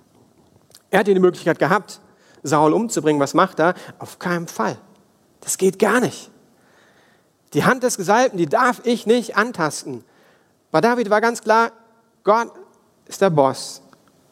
Er 0.90 1.00
hat 1.00 1.08
die 1.08 1.20
Möglichkeit 1.20 1.60
gehabt, 1.60 2.00
Saul 2.44 2.74
umzubringen. 2.74 3.20
Was 3.20 3.34
macht 3.34 3.60
er? 3.60 3.74
Auf 4.00 4.20
keinen 4.20 4.48
Fall. 4.48 4.78
Das 5.42 5.58
geht 5.58 5.80
gar 5.80 6.00
nicht. 6.00 6.32
Die 7.54 7.64
Hand 7.64 7.84
des 7.84 7.98
Gesalbten, 7.98 8.38
die 8.38 8.46
darf 8.46 8.82
ich 8.84 9.06
nicht 9.06 9.36
antasten. 9.36 10.04
Bei 10.72 10.82
David 10.82 11.10
war 11.10 11.22
ganz 11.22 11.42
klar, 11.42 11.72
Gott 12.24 12.52
ist 13.08 13.22
der 13.22 13.32
Boss 13.32 13.82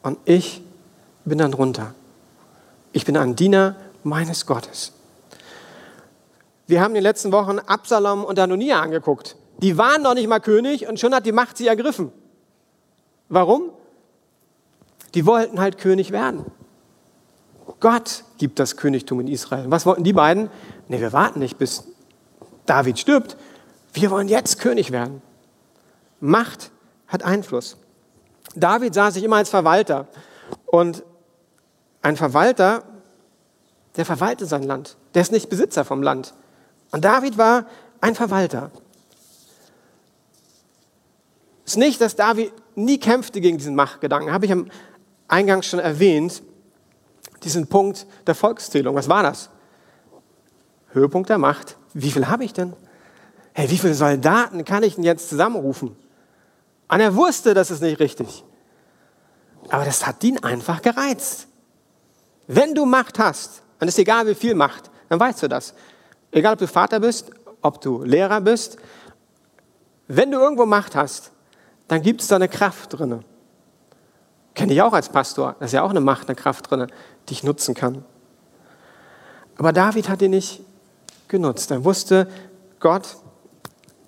und 0.02 0.18
ich 0.24 0.62
bin 1.24 1.38
dann 1.38 1.52
drunter. 1.52 1.94
Ich 2.92 3.04
bin 3.04 3.16
ein 3.16 3.34
Diener 3.34 3.76
meines 4.04 4.46
Gottes. 4.46 4.92
Wir 6.66 6.80
haben 6.80 6.90
in 6.90 6.96
den 6.96 7.02
letzten 7.02 7.32
Wochen 7.32 7.58
Absalom 7.58 8.24
und 8.24 8.38
Anonia 8.38 8.80
angeguckt. 8.80 9.36
Die 9.58 9.76
waren 9.76 10.02
noch 10.02 10.14
nicht 10.14 10.28
mal 10.28 10.38
König 10.38 10.86
und 10.86 11.00
schon 11.00 11.14
hat 11.14 11.26
die 11.26 11.32
Macht 11.32 11.56
sie 11.56 11.66
ergriffen. 11.66 12.12
Warum? 13.28 13.70
Die 15.14 15.26
wollten 15.26 15.60
halt 15.60 15.78
König 15.78 16.12
werden. 16.12 16.44
Gott 17.80 18.24
gibt 18.38 18.58
das 18.58 18.76
Königtum 18.76 19.20
in 19.20 19.28
Israel. 19.28 19.64
Was 19.68 19.86
wollten 19.86 20.04
die 20.04 20.12
beiden? 20.12 20.50
Nee, 20.88 21.00
wir 21.00 21.12
warten 21.12 21.40
nicht, 21.40 21.58
bis 21.58 21.84
David 22.68 22.98
stirbt. 22.98 23.36
Wir 23.92 24.10
wollen 24.10 24.28
jetzt 24.28 24.60
König 24.60 24.92
werden. 24.92 25.22
Macht 26.20 26.70
hat 27.06 27.22
Einfluss. 27.22 27.76
David 28.54 28.94
sah 28.94 29.10
sich 29.10 29.24
immer 29.24 29.36
als 29.36 29.48
Verwalter. 29.48 30.06
Und 30.66 31.02
ein 32.02 32.16
Verwalter, 32.16 32.82
der 33.96 34.04
verwaltet 34.04 34.48
sein 34.48 34.62
Land. 34.62 34.96
Der 35.14 35.22
ist 35.22 35.32
nicht 35.32 35.48
Besitzer 35.48 35.84
vom 35.84 36.02
Land. 36.02 36.34
Und 36.90 37.04
David 37.04 37.38
war 37.38 37.66
ein 38.00 38.14
Verwalter. 38.14 38.70
Es 41.64 41.72
ist 41.72 41.78
nicht, 41.78 42.00
dass 42.00 42.16
David 42.16 42.52
nie 42.74 42.98
kämpfte 42.98 43.40
gegen 43.40 43.58
diesen 43.58 43.74
Machtgedanken. 43.74 44.32
Habe 44.32 44.46
ich 44.46 44.52
am 44.52 44.70
Eingang 45.26 45.62
schon 45.62 45.80
erwähnt. 45.80 46.42
Diesen 47.44 47.66
Punkt 47.66 48.06
der 48.26 48.34
Volkszählung. 48.34 48.94
Was 48.94 49.08
war 49.08 49.22
das? 49.22 49.50
Höhepunkt 50.92 51.28
der 51.30 51.38
Macht. 51.38 51.77
Wie 51.94 52.10
viel 52.10 52.28
habe 52.28 52.44
ich 52.44 52.52
denn? 52.52 52.74
Hey, 53.52 53.70
wie 53.70 53.78
viele 53.78 53.94
Soldaten 53.94 54.64
kann 54.64 54.82
ich 54.82 54.94
denn 54.94 55.04
jetzt 55.04 55.28
zusammenrufen? 55.28 55.96
Und 56.88 57.00
er 57.00 57.14
wusste, 57.14 57.54
das 57.54 57.70
ist 57.70 57.82
nicht 57.82 57.98
richtig. 57.98 58.44
Aber 59.68 59.84
das 59.84 60.06
hat 60.06 60.22
ihn 60.24 60.38
einfach 60.42 60.80
gereizt. 60.82 61.48
Wenn 62.46 62.74
du 62.74 62.86
Macht 62.86 63.18
hast, 63.18 63.62
dann 63.78 63.88
ist 63.88 63.98
egal, 63.98 64.26
wie 64.26 64.34
viel 64.34 64.54
Macht, 64.54 64.90
dann 65.08 65.20
weißt 65.20 65.42
du 65.42 65.48
das. 65.48 65.74
Egal, 66.30 66.54
ob 66.54 66.58
du 66.58 66.66
Vater 66.66 67.00
bist, 67.00 67.30
ob 67.60 67.80
du 67.80 68.02
Lehrer 68.02 68.40
bist, 68.40 68.78
wenn 70.06 70.30
du 70.30 70.38
irgendwo 70.38 70.64
Macht 70.64 70.96
hast, 70.96 71.32
dann 71.86 72.02
gibt 72.02 72.22
es 72.22 72.28
da 72.28 72.36
eine 72.36 72.48
Kraft 72.48 72.98
drin. 72.98 73.24
Kenne 74.54 74.72
ich 74.72 74.82
auch 74.82 74.92
als 74.92 75.08
Pastor. 75.08 75.56
Da 75.58 75.66
ist 75.66 75.72
ja 75.72 75.82
auch 75.82 75.90
eine 75.90 76.00
Macht, 76.00 76.28
eine 76.28 76.36
Kraft 76.36 76.70
drin, 76.70 76.86
die 77.28 77.32
ich 77.32 77.44
nutzen 77.44 77.74
kann. 77.74 78.04
Aber 79.58 79.72
David 79.72 80.08
hat 80.08 80.22
ihn 80.22 80.30
nicht 80.30 80.62
genutzt. 81.28 81.70
Er 81.70 81.84
wusste, 81.84 82.28
Gott 82.80 83.16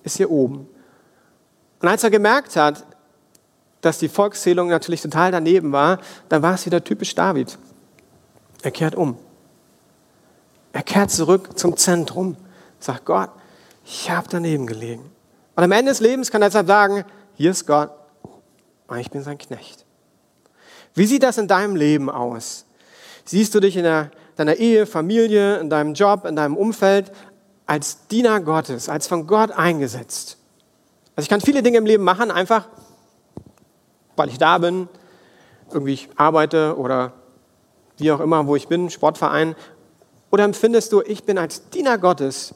ist 0.02 0.16
hier 0.16 0.30
oben. 0.30 0.68
Und 1.80 1.88
als 1.88 2.04
er 2.04 2.10
gemerkt 2.10 2.56
hat, 2.56 2.84
dass 3.80 3.98
die 3.98 4.08
Volkszählung 4.08 4.68
natürlich 4.68 5.00
total 5.00 5.32
daneben 5.32 5.72
war, 5.72 5.98
dann 6.28 6.42
war 6.42 6.54
es 6.54 6.66
wieder 6.66 6.84
typisch 6.84 7.14
David. 7.14 7.58
Er 8.62 8.70
kehrt 8.70 8.94
um. 8.94 9.16
Er 10.72 10.82
kehrt 10.82 11.10
zurück 11.10 11.58
zum 11.58 11.76
Zentrum, 11.76 12.36
sagt 12.78 13.04
Gott, 13.04 13.30
ich 13.84 14.10
habe 14.10 14.28
daneben 14.30 14.66
gelegen. 14.66 15.10
Und 15.56 15.64
am 15.64 15.72
Ende 15.72 15.90
des 15.90 16.00
Lebens 16.00 16.30
kann 16.30 16.42
er 16.42 16.48
deshalb 16.48 16.66
sagen, 16.66 17.04
hier 17.34 17.50
ist 17.50 17.66
Gott 17.66 17.90
und 18.86 18.98
ich 18.98 19.10
bin 19.10 19.22
sein 19.22 19.38
Knecht. 19.38 19.84
Wie 20.94 21.06
sieht 21.06 21.22
das 21.22 21.38
in 21.38 21.48
deinem 21.48 21.76
Leben 21.76 22.10
aus? 22.10 22.66
Siehst 23.24 23.54
du 23.54 23.60
dich 23.60 23.76
in 23.76 23.84
der, 23.84 24.10
deiner 24.40 24.56
Ehe, 24.56 24.86
Familie, 24.86 25.58
in 25.58 25.68
deinem 25.68 25.94
Job, 25.94 26.24
in 26.24 26.34
deinem 26.34 26.56
Umfeld 26.56 27.12
als 27.66 28.06
Diener 28.08 28.40
Gottes, 28.40 28.88
als 28.88 29.06
von 29.06 29.26
Gott 29.26 29.50
eingesetzt? 29.50 30.38
Also 31.14 31.26
ich 31.26 31.28
kann 31.28 31.42
viele 31.42 31.62
Dinge 31.62 31.78
im 31.78 31.86
Leben 31.86 32.04
machen, 32.04 32.30
einfach 32.30 32.66
weil 34.16 34.28
ich 34.28 34.38
da 34.38 34.58
bin, 34.58 34.88
irgendwie 35.70 35.92
ich 35.92 36.08
arbeite 36.16 36.76
oder 36.76 37.12
wie 37.98 38.10
auch 38.12 38.20
immer, 38.20 38.46
wo 38.46 38.56
ich 38.56 38.68
bin, 38.68 38.90
Sportverein. 38.90 39.54
Oder 40.30 40.44
empfindest 40.44 40.92
du, 40.92 41.02
ich 41.02 41.24
bin 41.24 41.38
als 41.38 41.68
Diener 41.70 41.98
Gottes 41.98 42.54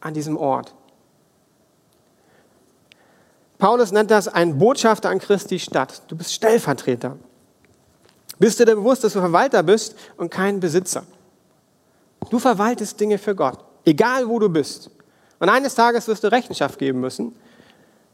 an 0.00 0.14
diesem 0.14 0.36
Ort? 0.36 0.74
Paulus 3.58 3.92
nennt 3.92 4.10
das 4.10 4.28
ein 4.28 4.58
Botschafter 4.58 5.10
an 5.10 5.18
Christi 5.18 5.58
Stadt. 5.58 6.02
Du 6.08 6.16
bist 6.16 6.32
Stellvertreter. 6.32 7.16
Bist 8.38 8.60
du 8.60 8.64
dir 8.64 8.76
bewusst, 8.76 9.02
dass 9.02 9.14
du 9.14 9.20
Verwalter 9.20 9.62
bist 9.62 9.96
und 10.16 10.30
kein 10.30 10.60
Besitzer? 10.60 11.04
Du 12.30 12.38
verwaltest 12.38 12.98
Dinge 13.00 13.18
für 13.18 13.34
Gott, 13.34 13.58
egal 13.84 14.28
wo 14.28 14.38
du 14.38 14.48
bist. 14.48 14.90
Und 15.38 15.48
eines 15.48 15.74
Tages 15.74 16.08
wirst 16.08 16.24
du 16.24 16.28
Rechenschaft 16.30 16.78
geben 16.78 17.00
müssen 17.00 17.34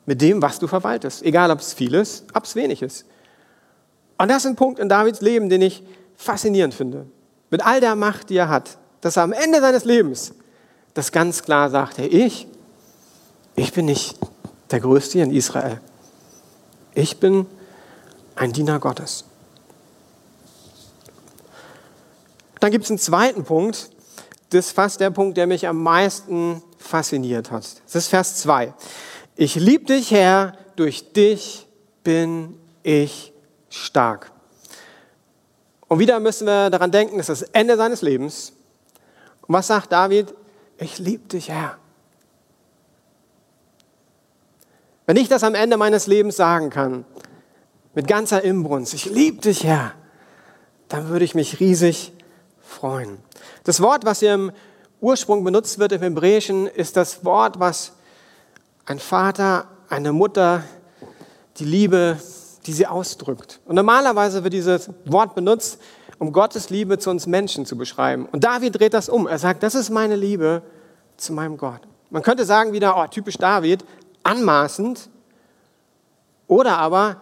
mit 0.06 0.20
dem, 0.20 0.42
was 0.42 0.58
du 0.58 0.66
verwaltest, 0.66 1.22
egal 1.22 1.50
ob 1.50 1.60
es 1.60 1.72
viel 1.72 1.94
ist, 1.94 2.24
ob 2.34 2.44
es 2.44 2.54
wenig 2.54 2.82
ist. 2.82 3.06
Und 4.18 4.28
das 4.28 4.44
ist 4.44 4.46
ein 4.46 4.56
Punkt 4.56 4.78
in 4.78 4.88
Davids 4.88 5.20
Leben, 5.20 5.48
den 5.48 5.62
ich 5.62 5.82
faszinierend 6.16 6.74
finde. 6.74 7.06
Mit 7.50 7.64
all 7.64 7.80
der 7.80 7.96
Macht, 7.96 8.30
die 8.30 8.36
er 8.36 8.48
hat, 8.48 8.78
dass 9.00 9.16
er 9.16 9.22
am 9.22 9.32
Ende 9.32 9.60
seines 9.60 9.84
Lebens 9.84 10.34
das 10.92 11.10
ganz 11.10 11.42
klar 11.42 11.70
sagt, 11.70 11.98
hey, 11.98 12.06
ich, 12.06 12.46
ich 13.56 13.72
bin 13.72 13.86
nicht 13.86 14.16
der 14.70 14.80
Größte 14.80 15.18
in 15.20 15.30
Israel. 15.30 15.80
Ich 16.94 17.18
bin 17.18 17.46
ein 18.36 18.52
Diener 18.52 18.78
Gottes. 18.78 19.24
Dann 22.60 22.70
gibt 22.70 22.84
es 22.84 22.90
einen 22.90 22.98
zweiten 22.98 23.44
Punkt, 23.44 23.90
das 24.54 24.66
ist 24.66 24.72
fast 24.72 25.00
der 25.00 25.10
Punkt, 25.10 25.36
der 25.36 25.46
mich 25.46 25.66
am 25.66 25.82
meisten 25.82 26.62
fasziniert 26.78 27.50
hat. 27.50 27.64
Das 27.84 27.94
ist 27.94 28.08
Vers 28.08 28.36
2. 28.36 28.72
Ich 29.36 29.56
liebe 29.56 29.84
dich, 29.84 30.12
Herr, 30.12 30.56
durch 30.76 31.12
dich 31.12 31.66
bin 32.04 32.58
ich 32.84 33.32
stark. 33.68 34.30
Und 35.88 35.98
wieder 35.98 36.20
müssen 36.20 36.46
wir 36.46 36.70
daran 36.70 36.92
denken, 36.92 37.18
das 37.18 37.28
ist 37.28 37.42
das 37.42 37.48
Ende 37.50 37.76
seines 37.76 38.00
Lebens. 38.02 38.52
Und 39.42 39.54
was 39.54 39.66
sagt 39.66 39.92
David? 39.92 40.32
Ich 40.78 40.98
liebe 40.98 41.26
dich, 41.28 41.48
Herr. 41.48 41.78
Wenn 45.06 45.16
ich 45.16 45.28
das 45.28 45.42
am 45.42 45.54
Ende 45.54 45.76
meines 45.76 46.06
Lebens 46.06 46.36
sagen 46.36 46.70
kann, 46.70 47.04
mit 47.94 48.08
ganzer 48.08 48.42
Imbrunst, 48.42 48.94
ich 48.94 49.06
liebe 49.06 49.40
dich, 49.40 49.64
Herr, 49.64 49.92
dann 50.88 51.08
würde 51.08 51.24
ich 51.24 51.34
mich 51.34 51.60
riesig 51.60 52.12
freuen. 52.74 53.18
Das 53.64 53.80
Wort, 53.80 54.04
was 54.04 54.20
hier 54.20 54.34
im 54.34 54.52
Ursprung 55.00 55.44
benutzt 55.44 55.78
wird 55.78 55.92
im 55.92 56.02
Hebräischen, 56.02 56.66
ist 56.66 56.96
das 56.96 57.24
Wort, 57.24 57.60
was 57.60 57.92
ein 58.86 58.98
Vater, 58.98 59.66
eine 59.88 60.12
Mutter, 60.12 60.64
die 61.58 61.64
Liebe, 61.64 62.18
die 62.66 62.72
sie 62.72 62.86
ausdrückt. 62.86 63.60
Und 63.64 63.76
normalerweise 63.76 64.42
wird 64.44 64.54
dieses 64.54 64.90
Wort 65.04 65.34
benutzt, 65.34 65.78
um 66.18 66.32
Gottes 66.32 66.70
Liebe 66.70 66.98
zu 66.98 67.10
uns 67.10 67.26
Menschen 67.26 67.66
zu 67.66 67.76
beschreiben. 67.76 68.26
Und 68.30 68.44
David 68.44 68.78
dreht 68.78 68.94
das 68.94 69.08
um. 69.08 69.26
Er 69.26 69.38
sagt, 69.38 69.62
das 69.62 69.74
ist 69.74 69.90
meine 69.90 70.16
Liebe 70.16 70.62
zu 71.16 71.32
meinem 71.32 71.56
Gott. 71.56 71.80
Man 72.10 72.22
könnte 72.22 72.44
sagen 72.44 72.72
wieder, 72.72 72.96
oh, 72.96 73.06
typisch 73.06 73.36
David, 73.36 73.84
anmaßend. 74.22 75.08
Oder 76.46 76.78
aber 76.78 77.20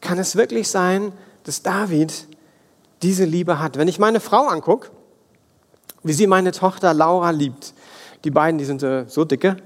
kann 0.00 0.18
es 0.18 0.36
wirklich 0.36 0.68
sein, 0.68 1.12
dass 1.44 1.62
David 1.62 2.26
diese 3.02 3.24
Liebe 3.24 3.58
hat. 3.58 3.76
Wenn 3.78 3.88
ich 3.88 3.98
meine 3.98 4.20
Frau 4.20 4.46
angucke, 4.46 4.90
wie 6.02 6.12
sie 6.12 6.26
meine 6.26 6.52
Tochter 6.52 6.94
Laura 6.94 7.30
liebt, 7.30 7.74
die 8.24 8.30
beiden, 8.30 8.58
die 8.58 8.64
sind 8.64 8.80
so 8.80 9.24
dicke, 9.24 9.56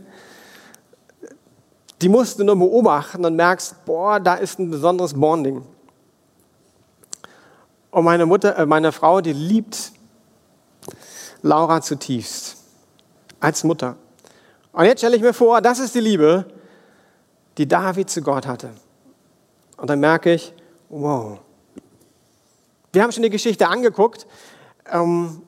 die 2.01 2.09
musst 2.09 2.39
du 2.39 2.45
nur 2.45 2.57
beobachten 2.57 3.25
und 3.25 3.35
merkst, 3.35 3.85
boah, 3.85 4.21
da 4.21 4.35
ist 4.35 4.59
ein 4.59 4.71
besonderes 4.71 5.15
Bonding. 5.15 5.65
Und 7.91 8.05
meine 8.05 8.27
Mutter, 8.27 8.57
äh, 8.57 8.67
meine 8.67 8.93
Frau, 8.93 9.21
die 9.21 9.33
liebt 9.33 9.93
Laura 11.43 11.81
zutiefst 11.81 12.57
als 13.41 13.65
Mutter. 13.65 13.97
Und 14.73 14.85
jetzt 14.85 15.01
stelle 15.01 15.17
ich 15.17 15.23
mir 15.23 15.33
vor, 15.33 15.61
das 15.61 15.79
ist 15.79 15.95
die 15.95 16.01
Liebe, 16.01 16.45
die 17.57 17.67
David 17.67 18.11
zu 18.11 18.23
Gott 18.23 18.47
hatte. 18.47 18.71
Und 19.77 19.91
dann 19.91 20.01
merke 20.01 20.33
ich, 20.33 20.53
wow. 20.89 21.41
Wir 22.93 23.03
haben 23.03 23.13
schon 23.13 23.23
die 23.23 23.31
Geschichte 23.31 23.69
angeguckt, 23.69 24.27
ähm, 24.91 25.43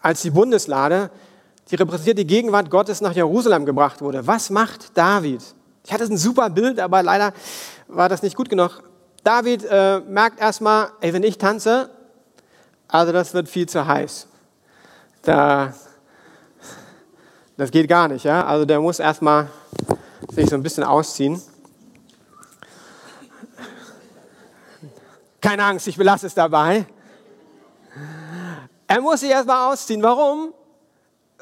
als 0.00 0.22
die 0.22 0.30
Bundeslade, 0.30 1.10
die 1.70 1.74
repräsentiert 1.76 2.18
die 2.18 2.26
Gegenwart 2.26 2.70
Gottes 2.70 3.00
nach 3.00 3.12
Jerusalem 3.12 3.66
gebracht 3.66 4.00
wurde. 4.00 4.26
Was 4.26 4.50
macht 4.50 4.96
David? 4.96 5.42
Ich 5.84 5.92
hatte 5.92 6.04
ein 6.04 6.16
super 6.16 6.50
Bild, 6.50 6.78
aber 6.78 7.02
leider 7.02 7.32
war 7.88 8.08
das 8.08 8.22
nicht 8.22 8.36
gut 8.36 8.48
genug. 8.48 8.82
David 9.24 9.64
äh, 9.68 10.00
merkt 10.00 10.40
erstmal, 10.40 10.90
ey, 11.00 11.12
wenn 11.12 11.22
ich 11.22 11.38
tanze, 11.38 11.90
also 12.88 13.12
das 13.12 13.34
wird 13.34 13.48
viel 13.48 13.68
zu 13.68 13.86
heiß. 13.86 14.28
Da, 15.22 15.72
das 17.56 17.70
geht 17.70 17.88
gar 17.88 18.08
nicht, 18.08 18.24
ja. 18.24 18.44
Also 18.44 18.64
der 18.64 18.80
muss 18.80 18.98
erstmal 18.98 19.48
sich 20.32 20.48
so 20.48 20.56
ein 20.56 20.62
bisschen 20.62 20.84
ausziehen. 20.84 21.40
Keine 25.42 25.64
Angst, 25.64 25.86
ich 25.88 25.98
belasse 25.98 26.26
es 26.26 26.34
dabei. 26.34 26.86
Er 28.86 29.00
muss 29.02 29.20
sich 29.20 29.30
erstmal 29.30 29.70
ausziehen. 29.70 30.02
Warum? 30.02 30.54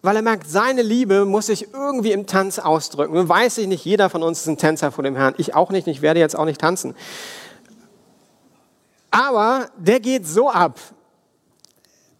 weil 0.02 0.16
er 0.16 0.22
merkt, 0.22 0.48
seine 0.48 0.82
Liebe 0.82 1.24
muss 1.24 1.46
sich 1.46 1.72
irgendwie 1.74 2.12
im 2.12 2.26
Tanz 2.26 2.58
ausdrücken. 2.58 3.14
Nun 3.14 3.28
weiß 3.28 3.58
ich 3.58 3.66
nicht, 3.66 3.84
jeder 3.84 4.08
von 4.08 4.22
uns 4.22 4.40
ist 4.40 4.46
ein 4.46 4.56
Tänzer 4.56 4.92
vor 4.92 5.04
dem 5.04 5.14
Herrn. 5.14 5.34
Ich 5.36 5.54
auch 5.54 5.70
nicht, 5.70 5.86
ich 5.86 6.02
werde 6.02 6.20
jetzt 6.20 6.36
auch 6.36 6.46
nicht 6.46 6.60
tanzen. 6.60 6.94
Aber 9.10 9.68
der 9.76 10.00
geht 10.00 10.26
so 10.26 10.50
ab. 10.50 10.78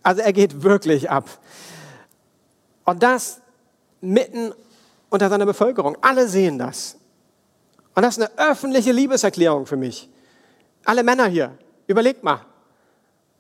Also 0.03 0.21
er 0.21 0.33
geht 0.33 0.63
wirklich 0.63 1.11
ab. 1.11 1.27
Und 2.85 3.03
das 3.03 3.41
mitten 4.01 4.53
unter 5.09 5.29
seiner 5.29 5.47
Bevölkerung. 5.47 5.97
Alle 6.01 6.29
sehen 6.29 6.59
das. 6.59 6.97
Und 7.95 8.03
das 8.03 8.19
ist 8.19 8.25
eine 8.25 8.51
öffentliche 8.51 8.93
Liebeserklärung 8.93 9.67
für 9.67 9.77
mich. 9.77 10.09
Alle 10.85 11.03
Männer 11.03 11.27
hier, 11.27 11.57
überlegt 11.91 12.23
mal. 12.23 12.41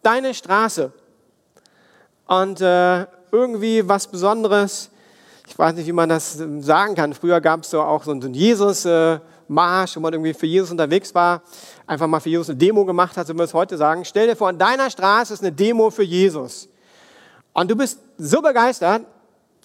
Deine 0.02 0.35
Straße. 0.35 0.92
Und 2.26 2.61
äh, 2.61 3.07
irgendwie 3.33 3.87
was 3.88 4.07
Besonderes. 4.07 4.90
Ich 5.47 5.59
weiß 5.59 5.75
nicht, 5.75 5.87
wie 5.87 5.92
man 5.92 6.09
das 6.09 6.38
sagen 6.61 6.95
kann. 6.95 7.12
Früher 7.12 7.40
gab 7.40 7.62
es 7.62 7.71
so 7.71 7.80
auch 7.80 8.04
so 8.04 8.12
einen 8.12 8.35
Jesus-Marsch, 8.35 9.97
wo 9.97 10.00
man 10.00 10.12
irgendwie 10.12 10.35
für 10.35 10.47
Jesus 10.47 10.71
unterwegs 10.71 11.14
war, 11.14 11.42
einfach 11.87 12.07
mal 12.07 12.21
für 12.21 12.28
Jesus 12.28 12.50
eine 12.50 12.59
Demo 12.59 12.85
gemacht 12.85 13.16
hat, 13.16 13.26
so 13.26 13.35
wir 13.35 13.45
es 13.45 13.54
heute 13.54 13.76
sagen. 13.76 14.04
Stell 14.04 14.28
dir 14.28 14.37
vor, 14.37 14.49
an 14.49 14.59
deiner 14.59 14.90
Straße 14.90 15.35
ist 15.35 15.42
eine 15.42 15.52
Demo 15.52 15.90
für 15.90 16.04
Jesus. 16.04 16.69
Und 17.52 17.71
du 17.71 17.76
bist 17.76 17.99
so 18.16 18.40
begeistert, 18.40 19.02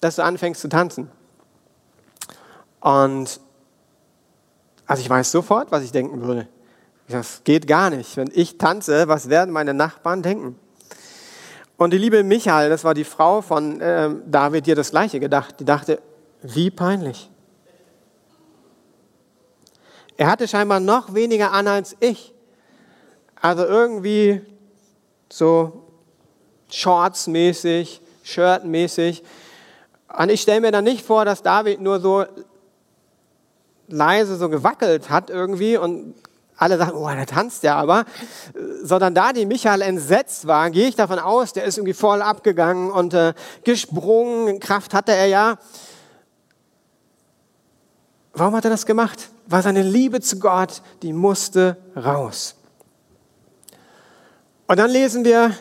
dass 0.00 0.16
du 0.16 0.24
anfängst 0.24 0.60
zu 0.60 0.68
tanzen. 0.68 1.08
Und 2.80 3.40
also 4.86 5.02
ich 5.02 5.10
weiß 5.10 5.30
sofort, 5.30 5.70
was 5.70 5.82
ich 5.82 5.92
denken 5.92 6.22
würde. 6.22 6.48
Das 7.08 7.42
geht 7.44 7.66
gar 7.66 7.90
nicht. 7.90 8.16
Wenn 8.16 8.30
ich 8.32 8.58
tanze, 8.58 9.06
was 9.08 9.28
werden 9.28 9.52
meine 9.52 9.74
Nachbarn 9.74 10.22
denken? 10.22 10.58
Und 11.76 11.92
die 11.92 11.98
liebe 11.98 12.22
Michael, 12.22 12.70
das 12.70 12.84
war 12.84 12.94
die 12.94 13.04
Frau 13.04 13.42
von 13.42 13.80
äh, 13.80 14.10
David, 14.26 14.66
die 14.66 14.72
hat 14.72 14.78
das 14.78 14.90
Gleiche 14.90 15.20
gedacht. 15.20 15.60
Die 15.60 15.64
dachte, 15.64 16.00
wie 16.42 16.70
peinlich. 16.70 17.30
Er 20.16 20.30
hatte 20.30 20.48
scheinbar 20.48 20.80
noch 20.80 21.14
weniger 21.14 21.52
an 21.52 21.68
als 21.68 21.96
ich. 22.00 22.32
Also 23.40 23.64
irgendwie 23.64 24.40
so 25.30 25.84
Shorts-mäßig, 26.70 28.00
Shirt-mäßig. 28.22 29.22
Und 30.18 30.30
ich 30.30 30.40
stelle 30.40 30.62
mir 30.62 30.72
dann 30.72 30.84
nicht 30.84 31.04
vor, 31.04 31.24
dass 31.26 31.42
David 31.42 31.80
nur 31.80 32.00
so 32.00 32.24
leise 33.88 34.36
so 34.36 34.48
gewackelt 34.48 35.10
hat 35.10 35.30
irgendwie 35.30 35.76
und 35.76 36.14
alle 36.56 36.78
sagen, 36.78 36.96
oh, 36.96 37.08
der 37.08 37.26
tanzt 37.26 37.62
ja 37.62 37.76
aber, 37.76 38.04
sondern 38.82 39.14
da 39.14 39.32
die 39.32 39.46
Michael 39.46 39.82
entsetzt 39.82 40.46
war, 40.46 40.70
gehe 40.70 40.88
ich 40.88 40.96
davon 40.96 41.18
aus, 41.18 41.52
der 41.52 41.64
ist 41.64 41.76
irgendwie 41.76 41.94
voll 41.94 42.22
abgegangen 42.22 42.90
und 42.90 43.14
äh, 43.14 43.34
gesprungen, 43.64 44.58
Kraft 44.60 44.94
hatte 44.94 45.12
er 45.12 45.26
ja. 45.26 45.58
Warum 48.32 48.54
hat 48.54 48.64
er 48.64 48.70
das 48.70 48.86
gemacht? 48.86 49.28
War 49.46 49.62
seine 49.62 49.82
Liebe 49.82 50.20
zu 50.20 50.38
Gott, 50.38 50.82
die 51.02 51.12
musste 51.12 51.76
raus. 51.94 52.56
Und 54.66 54.78
dann 54.78 54.90
lesen 54.90 55.24
wir 55.24 55.52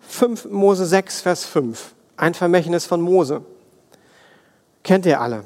5 0.00 0.46
Mose 0.46 0.84
6, 0.84 1.20
Vers 1.22 1.44
5, 1.44 1.94
ein 2.16 2.34
Vermächtnis 2.34 2.84
von 2.86 3.00
Mose. 3.00 3.42
Kennt 4.82 5.06
ihr 5.06 5.20
alle? 5.20 5.44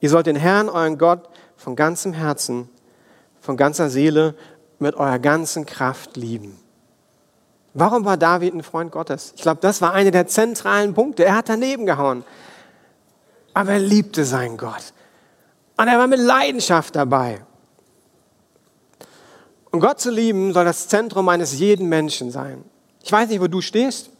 Ihr 0.00 0.08
sollt 0.08 0.26
den 0.26 0.36
Herrn, 0.36 0.68
euren 0.68 0.96
Gott, 0.96 1.28
von 1.56 1.76
ganzem 1.76 2.14
Herzen, 2.14 2.70
von 3.40 3.56
ganzer 3.56 3.90
Seele, 3.90 4.34
mit 4.78 4.94
eurer 4.94 5.18
ganzen 5.18 5.66
Kraft 5.66 6.16
lieben. 6.16 6.58
Warum 7.74 8.04
war 8.04 8.16
David 8.16 8.54
ein 8.54 8.62
Freund 8.62 8.90
Gottes? 8.90 9.32
Ich 9.36 9.42
glaube, 9.42 9.60
das 9.60 9.80
war 9.80 9.92
einer 9.92 10.10
der 10.10 10.26
zentralen 10.26 10.94
Punkte. 10.94 11.24
Er 11.24 11.36
hat 11.36 11.48
daneben 11.48 11.86
gehauen. 11.86 12.24
Aber 13.54 13.72
er 13.72 13.78
liebte 13.78 14.24
seinen 14.24 14.56
Gott. 14.56 14.92
Und 15.76 15.88
er 15.88 15.98
war 15.98 16.06
mit 16.06 16.18
Leidenschaft 16.18 16.96
dabei. 16.96 17.42
Und 19.70 19.80
Gott 19.80 20.00
zu 20.00 20.10
lieben 20.10 20.52
soll 20.52 20.64
das 20.64 20.88
Zentrum 20.88 21.28
eines 21.28 21.58
jeden 21.58 21.88
Menschen 21.88 22.30
sein. 22.30 22.64
Ich 23.02 23.12
weiß 23.12 23.28
nicht, 23.28 23.40
wo 23.40 23.46
du 23.46 23.60
stehst, 23.60 24.10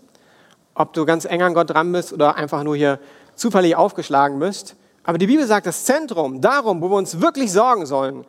ob 0.75 0.93
du 0.93 1.05
ganz 1.05 1.25
eng 1.25 1.43
an 1.43 1.55
Gott 1.55 1.71
dran 1.71 1.91
bist 1.91 2.13
oder 2.13 2.37
einfach 2.37 2.63
nur 2.63 2.77
hier 2.77 3.01
zufällig 3.35 3.75
aufgeschlagen 3.75 4.39
bist. 4.39 4.77
Aber 5.03 5.19
die 5.19 5.27
Bibel 5.27 5.47
sagt, 5.47 5.67
das 5.67 5.85
Zentrum, 5.85 6.41
darum, 6.41 6.81
wo 6.81 6.89
wir 6.89 6.97
uns 6.97 7.21
wirklich 7.21 7.51
sorgen 7.51 7.85
sollen, 7.85 8.25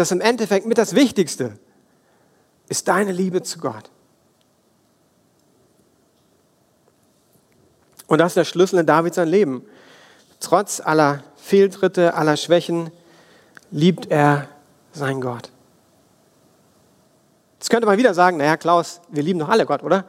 das 0.00 0.12
im 0.12 0.22
Endeffekt 0.22 0.64
mit 0.64 0.78
das 0.78 0.94
Wichtigste, 0.94 1.58
ist 2.68 2.88
deine 2.88 3.12
Liebe 3.12 3.42
zu 3.42 3.58
Gott. 3.58 3.90
Und 8.06 8.18
das 8.18 8.30
ist 8.30 8.36
der 8.36 8.44
Schlüssel 8.44 8.78
in 8.78 8.86
Davids 8.86 9.16
sein 9.16 9.28
Leben. 9.28 9.62
Trotz 10.40 10.80
aller 10.80 11.22
Fehltritte, 11.36 12.14
aller 12.14 12.38
Schwächen, 12.38 12.90
liebt 13.70 14.10
er 14.10 14.48
seinen 14.92 15.20
Gott. 15.20 15.50
Jetzt 17.58 17.68
könnte 17.68 17.86
man 17.86 17.98
wieder 17.98 18.14
sagen, 18.14 18.38
naja, 18.38 18.56
Klaus, 18.56 19.02
wir 19.10 19.22
lieben 19.22 19.38
doch 19.38 19.50
alle 19.50 19.66
Gott, 19.66 19.82
oder? 19.82 20.06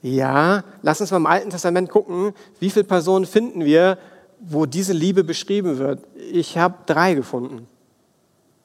Ja, 0.00 0.64
lass 0.80 1.02
uns 1.02 1.10
mal 1.10 1.18
im 1.18 1.26
Alten 1.26 1.50
Testament 1.50 1.90
gucken, 1.90 2.32
wie 2.60 2.70
viele 2.70 2.86
Personen 2.86 3.26
finden 3.26 3.64
wir, 3.64 3.98
wo 4.40 4.64
diese 4.64 4.94
Liebe 4.94 5.22
beschrieben 5.22 5.76
wird. 5.76 6.00
Ich 6.16 6.56
habe 6.56 6.76
drei 6.86 7.12
gefunden. 7.12 7.68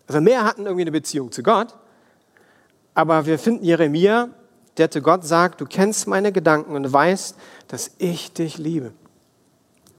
Also 0.07 0.21
mehr 0.21 0.43
hatten 0.43 0.65
irgendwie 0.65 0.81
eine 0.81 0.91
Beziehung 0.91 1.31
zu 1.31 1.43
Gott, 1.43 1.75
aber 2.93 3.25
wir 3.25 3.39
finden 3.39 3.63
Jeremia, 3.63 4.29
der 4.77 4.91
zu 4.91 5.01
Gott 5.01 5.23
sagt, 5.23 5.61
du 5.61 5.65
kennst 5.65 6.07
meine 6.07 6.31
Gedanken 6.31 6.75
und 6.75 6.91
weißt, 6.91 7.35
dass 7.67 7.91
ich 7.97 8.33
dich 8.33 8.57
liebe. 8.57 8.91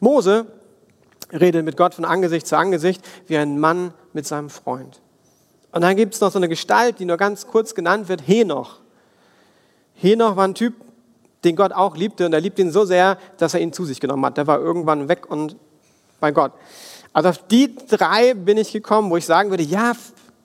Mose 0.00 0.46
redet 1.32 1.64
mit 1.64 1.76
Gott 1.76 1.94
von 1.94 2.04
Angesicht 2.04 2.46
zu 2.46 2.56
Angesicht 2.56 3.02
wie 3.26 3.36
ein 3.36 3.58
Mann 3.58 3.94
mit 4.12 4.26
seinem 4.26 4.50
Freund. 4.50 5.00
Und 5.72 5.82
dann 5.82 5.96
gibt 5.96 6.14
es 6.14 6.20
noch 6.20 6.30
so 6.30 6.38
eine 6.38 6.48
Gestalt, 6.48 6.98
die 6.98 7.04
nur 7.04 7.16
ganz 7.16 7.46
kurz 7.46 7.74
genannt 7.74 8.08
wird, 8.08 8.26
Henoch. 8.26 8.80
Henoch 9.94 10.36
war 10.36 10.46
ein 10.46 10.54
Typ, 10.54 10.74
den 11.44 11.56
Gott 11.56 11.72
auch 11.72 11.96
liebte 11.96 12.26
und 12.26 12.32
er 12.32 12.40
liebt 12.40 12.58
ihn 12.58 12.70
so 12.70 12.84
sehr, 12.84 13.18
dass 13.38 13.54
er 13.54 13.60
ihn 13.60 13.72
zu 13.72 13.84
sich 13.84 14.00
genommen 14.00 14.24
hat. 14.24 14.36
Der 14.36 14.46
war 14.46 14.60
irgendwann 14.60 15.08
weg 15.08 15.30
und 15.30 15.56
bei 16.20 16.32
Gott. 16.32 16.52
Also 17.14 17.28
auf 17.28 17.46
die 17.46 17.74
drei 17.88 18.34
bin 18.34 18.58
ich 18.58 18.72
gekommen, 18.72 19.08
wo 19.08 19.16
ich 19.16 19.24
sagen 19.24 19.48
würde, 19.48 19.62
ja, 19.62 19.92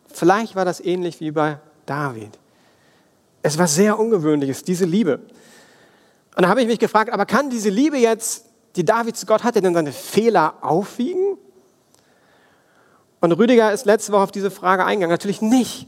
vielleicht 0.08 0.56
war 0.56 0.66
das 0.66 0.80
ähnlich 0.80 1.20
wie 1.20 1.32
bei 1.32 1.60
David. 1.88 2.38
Es 3.42 3.58
war 3.58 3.68
sehr 3.68 3.98
ungewöhnliches, 4.00 4.64
diese 4.64 4.86
Liebe. 4.86 5.20
Und 6.36 6.44
da 6.44 6.48
habe 6.48 6.62
ich 6.62 6.68
mich 6.68 6.78
gefragt, 6.78 7.12
aber 7.12 7.26
kann 7.26 7.50
diese 7.50 7.70
Liebe 7.70 7.98
jetzt, 7.98 8.46
die 8.76 8.86
David 8.86 9.18
zu 9.18 9.26
Gott 9.26 9.44
hatte, 9.44 9.62
denn 9.62 9.74
seine 9.74 9.92
Fehler 9.92 10.56
aufwiegen? 10.62 11.38
Und 13.20 13.32
Rüdiger 13.32 13.74
ist 13.74 13.86
letzte 13.86 14.12
Woche 14.12 14.22
auf 14.22 14.32
diese 14.32 14.52
Frage 14.52 14.86
eingegangen. 14.86 15.12
Natürlich 15.12 15.42
nicht. 15.42 15.88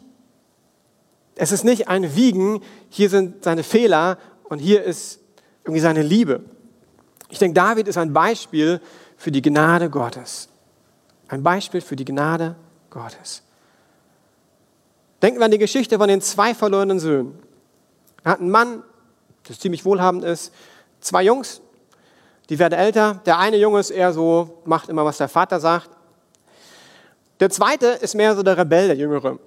Es 1.36 1.52
ist 1.52 1.64
nicht 1.64 1.88
ein 1.90 2.16
Wiegen, 2.16 2.62
hier 2.90 3.10
sind 3.10 3.44
seine 3.44 3.64
Fehler 3.64 4.18
und 4.46 4.58
hier 4.58 4.84
ist 4.84 5.20
irgendwie 5.64 5.80
seine 5.80 6.02
Liebe. 6.02 6.42
Ich 7.30 7.38
denke, 7.38 7.54
David 7.54 7.88
ist 7.88 7.98
ein 7.98 8.14
Beispiel 8.14 8.82
für 9.16 9.32
die 9.32 9.44
Gnade 9.44 9.90
Gottes. 9.90 10.50
Ein 11.32 11.44
Beispiel 11.44 11.80
für 11.80 11.96
die 11.96 12.04
Gnade 12.04 12.56
Gottes. 12.90 13.42
Denken 15.22 15.40
wir 15.40 15.46
an 15.46 15.52
die 15.52 15.58
Geschichte 15.58 15.98
von 15.98 16.10
den 16.10 16.20
zwei 16.20 16.54
verlorenen 16.54 17.00
Söhnen. 17.00 17.40
Er 18.26 18.34
hat 18.34 18.42
einen 18.42 18.52
Mann, 18.52 18.84
der 19.48 19.58
ziemlich 19.58 19.86
wohlhabend 19.86 20.26
ist, 20.26 20.54
zwei 21.00 21.24
Jungs, 21.24 21.62
die 22.50 22.60
werden 22.60 22.78
älter. 22.78 23.22
Der 23.26 23.40
eine 23.40 23.56
Junge 23.56 23.80
ist 23.80 23.92
eher 23.92 24.12
so, 24.12 24.62
macht 24.66 24.90
immer, 24.90 25.06
was 25.06 25.20
der 25.20 25.30
Vater 25.30 25.62
sagt. 25.62 25.90
Der 27.40 27.50
zweite 27.50 27.88
ist 27.88 28.14
mehr 28.14 28.36
so 28.36 28.44
der 28.44 28.58
Rebell, 28.58 28.88
der 28.88 28.98
Jüngere. 28.98 29.40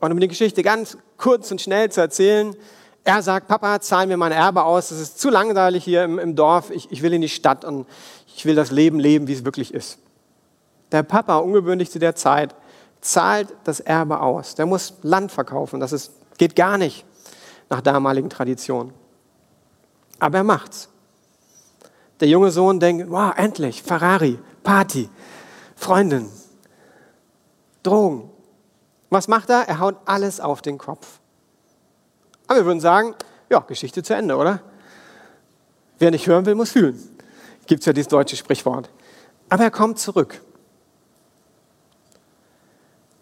Und 0.00 0.12
um 0.12 0.18
die 0.18 0.28
Geschichte 0.28 0.62
ganz 0.62 0.96
kurz 1.18 1.50
und 1.50 1.60
schnell 1.60 1.92
zu 1.92 2.00
erzählen, 2.00 2.56
er 3.04 3.20
sagt, 3.20 3.48
Papa, 3.48 3.82
zahl 3.82 4.06
mir 4.06 4.16
mein 4.16 4.32
Erbe 4.32 4.64
aus, 4.64 4.88
das 4.88 4.98
ist 4.98 5.20
zu 5.20 5.28
langweilig 5.28 5.84
hier 5.84 6.04
im, 6.04 6.18
im 6.18 6.34
Dorf, 6.34 6.70
ich, 6.70 6.90
ich 6.90 7.02
will 7.02 7.12
in 7.12 7.20
die 7.20 7.28
Stadt 7.28 7.66
und 7.66 7.86
ich 8.34 8.46
will 8.46 8.54
das 8.54 8.70
Leben 8.70 8.98
leben, 8.98 9.28
wie 9.28 9.34
es 9.34 9.44
wirklich 9.44 9.74
ist. 9.74 9.98
Der 10.92 11.02
Papa, 11.02 11.38
ungewöhnlich 11.38 11.90
zu 11.90 11.98
der 11.98 12.14
Zeit, 12.14 12.54
zahlt 13.00 13.54
das 13.64 13.80
Erbe 13.80 14.20
aus. 14.20 14.54
Der 14.54 14.66
muss 14.66 14.94
Land 15.02 15.32
verkaufen, 15.32 15.80
das 15.80 15.92
ist, 15.92 16.12
geht 16.38 16.56
gar 16.56 16.78
nicht 16.78 17.04
nach 17.68 17.80
damaligen 17.80 18.30
Traditionen. 18.30 18.92
Aber 20.18 20.38
er 20.38 20.44
macht's. 20.44 20.88
Der 22.20 22.28
junge 22.28 22.50
Sohn 22.50 22.80
denkt, 22.80 23.10
wow, 23.10 23.32
endlich, 23.36 23.82
Ferrari, 23.82 24.38
Party, 24.62 25.10
Freundin, 25.74 26.30
Drogen. 27.82 28.30
Was 29.10 29.28
macht 29.28 29.50
er? 29.50 29.68
Er 29.68 29.78
haut 29.78 29.96
alles 30.06 30.40
auf 30.40 30.62
den 30.62 30.78
Kopf. 30.78 31.20
Aber 32.46 32.60
wir 32.60 32.66
würden 32.66 32.80
sagen, 32.80 33.14
ja, 33.50 33.60
Geschichte 33.60 34.02
zu 34.02 34.14
Ende, 34.14 34.36
oder? 34.36 34.60
Wer 35.98 36.10
nicht 36.10 36.26
hören 36.26 36.46
will, 36.46 36.54
muss 36.54 36.70
fühlen. 36.72 36.98
Gibt 37.66 37.80
es 37.80 37.86
ja 37.86 37.92
dieses 37.92 38.08
deutsche 38.08 38.36
Sprichwort. 38.36 38.90
Aber 39.48 39.64
er 39.64 39.70
kommt 39.70 39.98
zurück. 39.98 40.40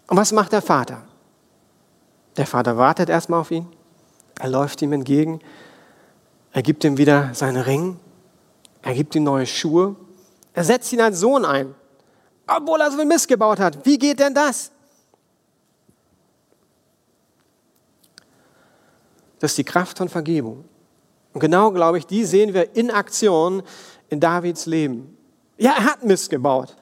Und 0.06 0.16
was 0.16 0.32
macht 0.32 0.52
der 0.52 0.62
Vater? 0.62 1.02
Der 2.36 2.46
Vater 2.46 2.76
wartet 2.76 3.08
erstmal 3.08 3.40
auf 3.40 3.50
ihn. 3.50 3.66
Er 4.38 4.48
läuft 4.48 4.82
ihm 4.82 4.92
entgegen. 4.92 5.40
Er 6.52 6.62
gibt 6.62 6.84
ihm 6.84 6.98
wieder 6.98 7.32
seinen 7.34 7.62
Ring. 7.62 7.98
Er 8.82 8.94
gibt 8.94 9.14
ihm 9.14 9.24
neue 9.24 9.46
Schuhe. 9.46 9.96
Er 10.52 10.64
setzt 10.64 10.92
ihn 10.92 11.00
als 11.00 11.20
Sohn 11.20 11.44
ein. 11.44 11.74
Obwohl 12.46 12.80
er 12.80 12.90
so 12.90 12.98
viel 12.98 13.06
Mist 13.06 13.28
gebaut 13.28 13.58
hat. 13.58 13.84
Wie 13.86 13.98
geht 13.98 14.20
denn 14.20 14.34
das? 14.34 14.70
Das 19.38 19.52
ist 19.52 19.58
die 19.58 19.64
Kraft 19.64 19.98
von 19.98 20.08
Vergebung. 20.08 20.64
Und 21.32 21.40
genau, 21.40 21.70
glaube 21.72 21.98
ich, 21.98 22.06
die 22.06 22.24
sehen 22.24 22.54
wir 22.54 22.76
in 22.76 22.90
Aktion 22.90 23.62
in 24.08 24.20
Davids 24.20 24.66
Leben. 24.66 25.16
Ja, 25.58 25.72
er 25.76 25.84
hat 25.84 26.04
Mist 26.04 26.30
gebaut. 26.30 26.76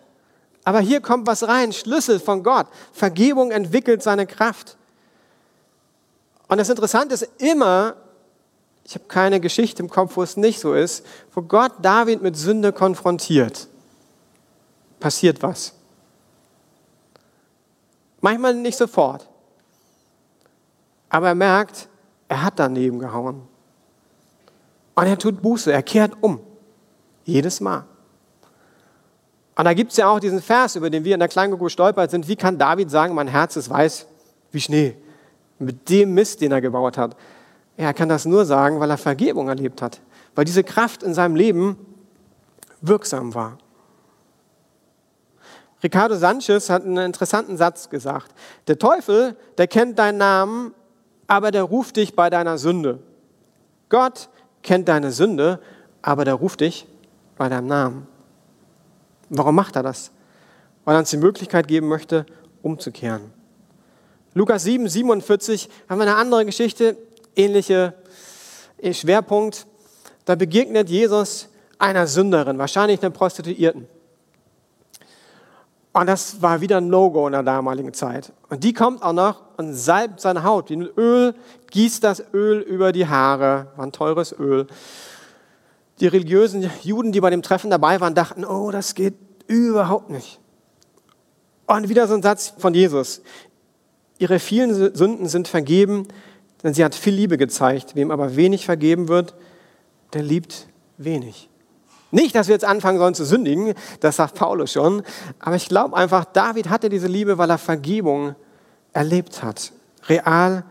Aber 0.65 0.81
hier 0.81 1.01
kommt 1.01 1.27
was 1.27 1.47
rein, 1.47 1.73
Schlüssel 1.73 2.21
von 2.21 2.43
Gott. 2.43 2.67
Vergebung 2.93 3.51
entwickelt 3.51 4.03
seine 4.03 4.27
Kraft. 4.27 4.77
Und 6.49 6.59
das 6.59 6.69
Interessante 6.69 7.15
ist 7.15 7.29
immer, 7.39 7.97
ich 8.85 8.95
habe 8.95 9.07
keine 9.07 9.41
Geschichte 9.41 9.83
im 9.83 9.89
Kopf, 9.89 10.17
wo 10.17 10.23
es 10.23 10.37
nicht 10.37 10.61
so 10.61 10.75
ist, 10.75 11.05
wo 11.33 11.43
Gott 11.43 11.73
David 11.81 12.23
mit 12.23 12.37
Sünde 12.37 12.73
konfrontiert, 12.73 13.69
passiert 15.01 15.43
was. 15.43 15.73
Manchmal 18.21 18.55
nicht 18.55 18.79
sofort. 18.79 19.29
Aber 21.09 21.29
er 21.29 21.35
merkt, 21.35 21.89
er 22.29 22.43
hat 22.43 22.59
daneben 22.59 22.99
gehauen. 22.99 23.43
Und 24.95 25.07
er 25.07 25.19
tut 25.19 25.43
Buße, 25.43 25.73
er 25.73 25.83
kehrt 25.83 26.13
um. 26.21 26.41
Jedes 27.25 27.61
Mal. 27.61 27.85
Und 29.55 29.65
da 29.65 29.75
gibt 29.75 29.91
es 29.91 29.99
ja 29.99 30.09
auch 30.09 30.19
diesen 30.19 30.41
Vers, 30.41 30.77
über 30.77 30.89
den 30.89 31.05
wir 31.05 31.15
in 31.15 31.21
der 31.21 31.29
Kleingruppe 31.29 31.69
stolpert 31.69 32.11
sind. 32.11 32.27
Wie 32.27 32.37
kann 32.37 32.59
David 32.59 32.91
sagen, 32.91 33.15
mein 33.15 33.29
Herz 33.29 33.57
ist 33.57 33.69
weiß 33.69 34.07
wie 34.51 34.61
Schnee? 34.61 34.97
Mit 35.59 35.89
dem 35.89 36.15
Mist, 36.15 36.41
den 36.41 36.53
er 36.53 36.61
gebaut 36.61 36.97
hat. 36.97 37.17
Er 37.77 37.95
kann 37.95 38.09
das 38.09 38.25
nur 38.25 38.45
sagen, 38.45 38.81
weil 38.81 38.91
er 38.91 38.99
Vergebung 38.99 39.49
erlebt 39.49 39.83
hat. 39.83 40.01
Weil 40.35 40.45
diese 40.45 40.65
Kraft 40.65 41.03
in 41.03 41.15
seinem 41.15 41.37
Leben 41.37 41.77
wirksam 42.81 43.35
war. 43.35 43.59
Ricardo 45.83 46.15
Sanchez 46.15 46.71
hat 46.71 46.85
einen 46.85 46.99
interessanten 46.99 47.57
Satz 47.57 47.91
gesagt. 47.91 48.33
Der 48.69 48.79
Teufel, 48.79 49.37
der 49.59 49.67
kennt 49.67 49.99
deinen 49.99 50.19
Namen, 50.19 50.75
aber 51.27 51.51
der 51.51 51.65
ruft 51.65 51.97
dich 51.97 52.15
bei 52.15 52.31
deiner 52.31 52.57
Sünde. 52.57 53.01
Gott 53.89 54.29
kennt 54.63 54.89
deine 54.89 55.11
Sünde, 55.11 55.61
aber 56.01 56.25
der 56.25 56.35
ruft 56.35 56.61
dich 56.61 56.87
bei 57.37 57.49
deinem 57.49 57.67
Namen. 57.67 58.07
Warum 59.35 59.55
macht 59.55 59.77
er 59.77 59.83
das? 59.83 60.11
Weil 60.85 60.97
er 60.97 60.99
uns 60.99 61.11
die 61.11 61.17
Möglichkeit 61.17 61.67
geben 61.67 61.89
möchte, 61.89 62.27
umzukehren. 62.61 63.33
Lukas 64.35 64.65
7, 64.65 64.87
47 64.87 65.71
haben 65.89 65.99
wir 65.99 66.07
eine 66.07 66.17
andere 66.17 66.45
Geschichte, 66.45 66.99
ähnliche 67.35 67.95
äh, 68.77 68.93
Schwerpunkt. 68.93 69.67
Da 70.27 70.35
begegnet 70.35 70.91
Jesus 70.91 71.49
einer 71.79 72.07
Sünderin, 72.07 72.59
wahrscheinlich 72.59 73.01
einer 73.03 73.11
Prostituierten. 73.11 73.89
Und 75.95 76.07
das 76.07 76.43
war 76.43 76.61
wieder 76.61 76.79
ein 76.79 76.89
No-Go 76.89 77.27
in 77.27 77.33
der 77.33 77.43
damaligen 77.43 77.95
Zeit. 77.95 78.33
Und 78.51 78.63
die 78.65 78.75
kommt 78.75 79.03
auch 79.03 79.15
noch 79.15 79.41
und 79.57 79.75
salbt 79.75 80.21
seine 80.21 80.45
Haut 80.45 80.69
wie 80.69 80.77
mit 80.77 80.97
Öl, 80.99 81.35
gießt 81.71 82.05
das 82.05 82.23
Öl 82.35 82.61
über 82.61 82.93
die 82.93 83.07
Haare, 83.07 83.69
war 83.77 83.87
ein 83.87 83.93
teures 83.93 84.39
Öl. 84.39 84.67
Die 86.01 86.07
religiösen 86.07 86.71
Juden, 86.83 87.13
die 87.13 87.21
bei 87.21 87.31
dem 87.31 87.43
Treffen 87.43 87.71
dabei 87.71 88.01
waren, 88.01 88.15
dachten, 88.15 88.45
oh, 88.45 88.71
das 88.71 88.95
geht 88.95 89.15
überhaupt 89.47 90.11
nicht. 90.11 90.41
Und 91.67 91.89
wieder 91.89 92.09
so 92.09 92.15
ein 92.15 92.23
Satz 92.23 92.55
von 92.59 92.75
Jesus. 92.75 93.23
Ihre 94.19 94.39
vielen 94.39 94.95
Sünden 94.95 95.29
sind 95.29 95.49
vergeben, 95.49 96.07
denn 96.63 96.75
sie 96.75 96.85
hat 96.85 96.95
viel 96.95 97.15
Liebe 97.15 97.39
gezeigt. 97.39 97.95
Wem 97.95 98.11
aber 98.11 98.37
wenig 98.37 98.65
vergeben 98.65 99.09
wird, 99.09 99.35
der 100.13 100.23
liebt 100.23 100.69
wenig. 100.97 101.49
Nicht, 102.11 102.35
dass 102.35 102.47
wir 102.47 102.55
jetzt 102.55 102.65
anfangen 102.65 102.99
sollen 102.99 103.15
zu 103.15 103.25
sündigen, 103.25 103.75
das 104.01 104.17
sagt 104.17 104.35
Paulus 104.35 104.73
schon, 104.73 105.03
aber 105.39 105.57
ich 105.57 105.67
glaube 105.67 105.97
einfach, 105.97 106.27
David 106.27 106.69
hatte 106.69 106.91
diese 106.91 107.07
Liebe, 107.07 107.39
weil 107.39 107.49
er 107.49 107.57
Vergebung 107.57 108.35
erlebt 108.93 109.43
hat, 109.43 109.73
real 110.09 110.65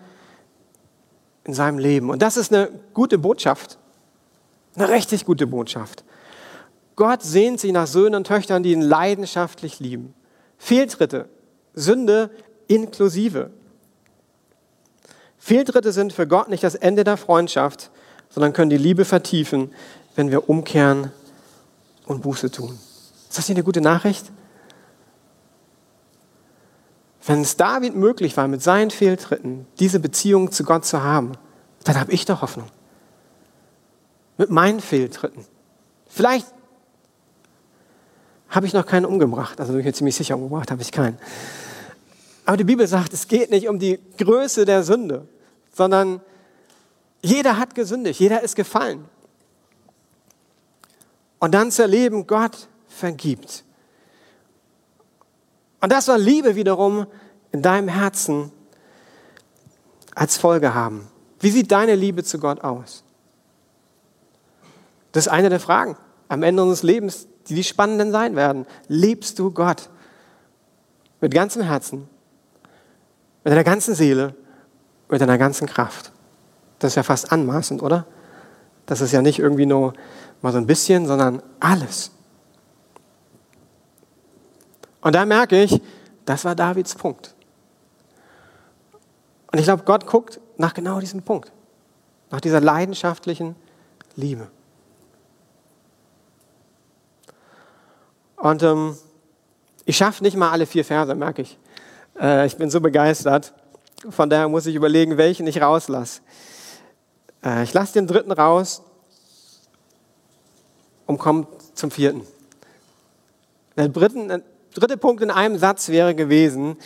in 1.44 1.56
seinem 1.56 1.80
Leben. 1.80 2.12
Und 2.12 2.22
das 2.22 2.38
ist 2.38 2.54
eine 2.54 2.70
gute 2.94 3.18
Botschaft, 3.18 3.80
eine 4.76 4.90
richtig 4.90 5.26
gute 5.26 5.48
Botschaft. 5.48 6.04
Gott 6.96 7.24
sehnt 7.24 7.60
sich 7.60 7.72
nach 7.72 7.88
Söhnen 7.88 8.16
und 8.16 8.28
Töchtern, 8.28 8.64
die 8.64 8.72
ihn 8.72 8.82
leidenschaftlich 8.82 9.80
lieben. 9.80 10.14
Fehltritte, 10.58 11.30
Sünde 11.74 12.30
inklusive. 12.68 13.52
Fehltritte 15.38 15.92
sind 15.92 16.14
für 16.14 16.28
Gott 16.28 16.50
nicht 16.50 16.64
das 16.64 16.76
Ende 16.76 17.04
der 17.04 17.18
Freundschaft, 17.18 17.90
sondern 18.30 18.54
können 18.54 18.70
die 18.70 18.78
Liebe 18.78 19.06
vertiefen, 19.06 19.74
wenn 20.16 20.30
wir 20.30 20.50
umkehren 20.50 21.12
und 22.06 22.22
Buße 22.22 22.52
tun. 22.52 22.78
Ist 23.30 23.38
das 23.38 23.50
nicht 23.50 23.58
eine 23.58 23.64
gute 23.64 23.82
Nachricht? 23.82 24.32
Wenn 27.26 27.42
es 27.42 27.56
David 27.56 27.96
möglich 27.96 28.36
war, 28.38 28.48
mit 28.48 28.62
seinen 28.62 28.92
Fehltritten 28.92 29.68
diese 29.80 30.00
Beziehung 30.00 30.52
zu 30.52 30.64
Gott 30.64 30.86
zu 30.86 31.04
haben, 31.04 31.34
dann 31.84 32.00
habe 32.00 32.12
ich 32.12 32.26
doch 32.26 32.42
Hoffnung. 32.42 32.68
Mit 34.42 34.50
meinen 34.50 34.80
Fehltritten. 34.80 35.46
Vielleicht 36.08 36.48
habe 38.50 38.66
ich 38.66 38.74
noch 38.74 38.88
keinen 38.88 39.06
umgebracht. 39.06 39.60
Also 39.60 39.74
bin 39.74 39.82
ich 39.82 39.86
mir 39.86 39.94
ziemlich 39.94 40.16
sicher 40.16 40.36
umgebracht, 40.36 40.72
habe 40.72 40.82
ich 40.82 40.92
keinen. 40.92 41.20
Aber 42.48 42.58
die 42.58 42.64
Bibel 42.64 42.88
sagt, 42.88 43.14
es 43.14 43.28
geht 43.28 43.52
nicht 43.52 43.68
um 43.68 43.78
die 43.78 44.00
Größe 44.18 44.66
der 44.66 44.82
Sünde, 44.82 45.28
sondern 45.72 46.22
jeder 47.22 47.60
hat 47.60 47.76
gesündigt, 47.76 48.20
jeder 48.20 48.42
ist 48.42 48.56
gefallen. 48.56 49.06
Und 51.38 51.54
dann 51.54 51.70
zu 51.70 51.84
erleben, 51.84 52.26
Gott 52.26 52.68
vergibt. 52.88 53.64
Und 55.82 55.92
das 55.92 56.06
soll 56.06 56.20
Liebe 56.20 56.56
wiederum 56.56 57.06
in 57.52 57.62
deinem 57.62 57.90
Herzen 57.90 58.52
als 60.16 60.36
Folge 60.36 60.74
haben. 60.74 61.08
Wie 61.40 61.52
sieht 61.52 61.72
deine 61.72 61.94
Liebe 61.94 62.24
zu 62.24 62.40
Gott 62.40 62.62
aus? 62.62 63.04
Das 65.12 65.26
ist 65.26 65.32
eine 65.32 65.50
der 65.50 65.60
Fragen 65.60 65.98
am 66.28 66.44
Ende 66.44 66.62
unseres 66.62 66.84
Lebens, 66.84 67.28
die 67.48 67.56
die 67.56 67.64
spannenden 67.64 68.12
sein 68.12 68.36
werden. 68.36 68.66
Liebst 68.88 69.38
du 69.40 69.52
Gott 69.52 69.90
mit 71.20 71.34
ganzem 71.34 71.62
Herzen, 71.64 72.08
mit 73.44 73.52
deiner 73.52 73.64
ganzen 73.64 73.96
Seele, 73.96 74.36
mit 75.10 75.20
deiner 75.20 75.38
ganzen 75.38 75.68
Kraft? 75.68 76.12
Das 76.80 76.94
ist 76.94 76.96
ja 76.96 77.04
fast 77.04 77.32
anmaßend, 77.32 77.84
oder? 77.84 78.06
Das 78.86 79.02
ist 79.02 79.12
ja 79.12 79.22
nicht 79.22 79.40
irgendwie 79.40 79.66
nur 79.66 79.94
mal 80.42 80.52
so 80.52 80.58
ein 80.58 80.68
bisschen, 80.68 81.06
sondern 81.06 81.42
alles. 81.60 82.12
Und 85.02 85.16
da 85.16 85.26
merke 85.26 85.62
ich, 85.62 85.82
das 86.26 86.46
war 86.46 86.56
Davids 86.56 86.96
Punkt. 86.96 87.36
Und 89.52 89.60
ich 89.60 89.66
glaube, 89.66 89.84
Gott 89.84 90.06
guckt 90.08 90.40
nach 90.58 90.74
genau 90.74 91.00
diesem 91.00 91.22
Punkt, 91.22 91.52
nach 92.30 92.40
dieser 92.40 92.62
leidenschaftlichen 92.62 93.56
Liebe. 94.16 94.48
Und 98.42 98.64
ähm, 98.64 98.98
ich 99.86 99.98
schaffe 99.98 100.24
nicht 100.24 100.36
mal 100.36 100.50
alle 100.50 100.66
vier 100.66 100.84
Verse, 100.84 101.14
merke 101.14 101.44
ich. 101.44 101.60
Äh, 102.20 102.48
ich 102.48 102.58
bin 102.58 102.72
so 102.72 102.82
begeistert. 102.82 103.54
Von 104.10 104.32
daher 104.32 104.50
muss 104.50 104.66
ich 104.66 104.74
überlegen, 104.74 105.18
welchen 105.18 105.46
ich 105.46 105.62
rauslasse. 105.62 106.22
Äh, 107.46 107.62
ich 107.64 107.72
lasse 107.72 107.94
den 107.94 108.08
dritten 108.08 108.32
raus 108.32 108.82
und 111.06 111.20
komme 111.20 111.46
zum 111.76 111.92
vierten. 111.92 112.24
Der 113.78 113.90
dritten, 113.90 114.42
dritte 114.74 114.98
Punkt 114.98 115.22
in 115.22 115.30
einem 115.30 115.60
Satz 115.60 115.90
wäre 115.90 116.16
gewesen, 116.16 116.78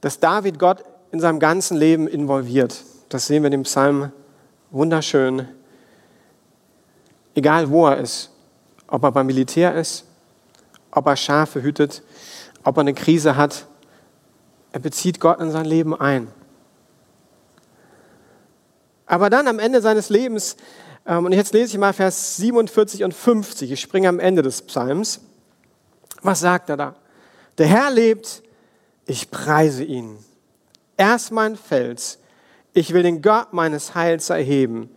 dass 0.00 0.18
David 0.18 0.58
Gott 0.58 0.82
in 1.12 1.20
seinem 1.20 1.40
ganzen 1.40 1.76
Leben 1.76 2.08
involviert. 2.08 2.84
Das 3.10 3.26
sehen 3.26 3.42
wir 3.42 3.48
in 3.48 3.52
dem 3.52 3.62
Psalm 3.64 4.12
wunderschön. 4.70 5.46
Egal 7.34 7.68
wo 7.68 7.86
er 7.86 7.98
ist, 7.98 8.30
ob 8.86 9.02
er 9.02 9.12
beim 9.12 9.26
Militär 9.26 9.74
ist, 9.74 10.06
ob 10.90 11.06
er 11.06 11.16
Schafe 11.16 11.62
hütet, 11.62 12.02
ob 12.64 12.76
er 12.76 12.82
eine 12.82 12.94
Krise 12.94 13.36
hat, 13.36 13.66
er 14.72 14.80
bezieht 14.80 15.20
Gott 15.20 15.40
in 15.40 15.50
sein 15.50 15.64
Leben 15.64 15.98
ein. 15.98 16.28
Aber 19.06 19.30
dann 19.30 19.48
am 19.48 19.58
Ende 19.58 19.80
seines 19.80 20.08
Lebens, 20.08 20.56
ähm, 21.06 21.24
und 21.24 21.32
jetzt 21.32 21.52
lese 21.52 21.72
ich 21.72 21.78
mal 21.78 21.92
Vers 21.92 22.36
47 22.36 23.02
und 23.02 23.12
50, 23.12 23.72
ich 23.72 23.80
springe 23.80 24.08
am 24.08 24.20
Ende 24.20 24.42
des 24.42 24.62
Psalms. 24.62 25.20
Was 26.22 26.40
sagt 26.40 26.70
er 26.70 26.76
da? 26.76 26.94
Der 27.58 27.66
Herr 27.66 27.90
lebt, 27.90 28.42
ich 29.06 29.30
preise 29.30 29.82
ihn. 29.82 30.18
Er 30.96 31.16
ist 31.16 31.32
mein 31.32 31.56
Fels. 31.56 32.18
Ich 32.72 32.92
will 32.92 33.02
den 33.02 33.22
Gott 33.22 33.52
meines 33.52 33.94
Heils 33.96 34.30
erheben. 34.30 34.90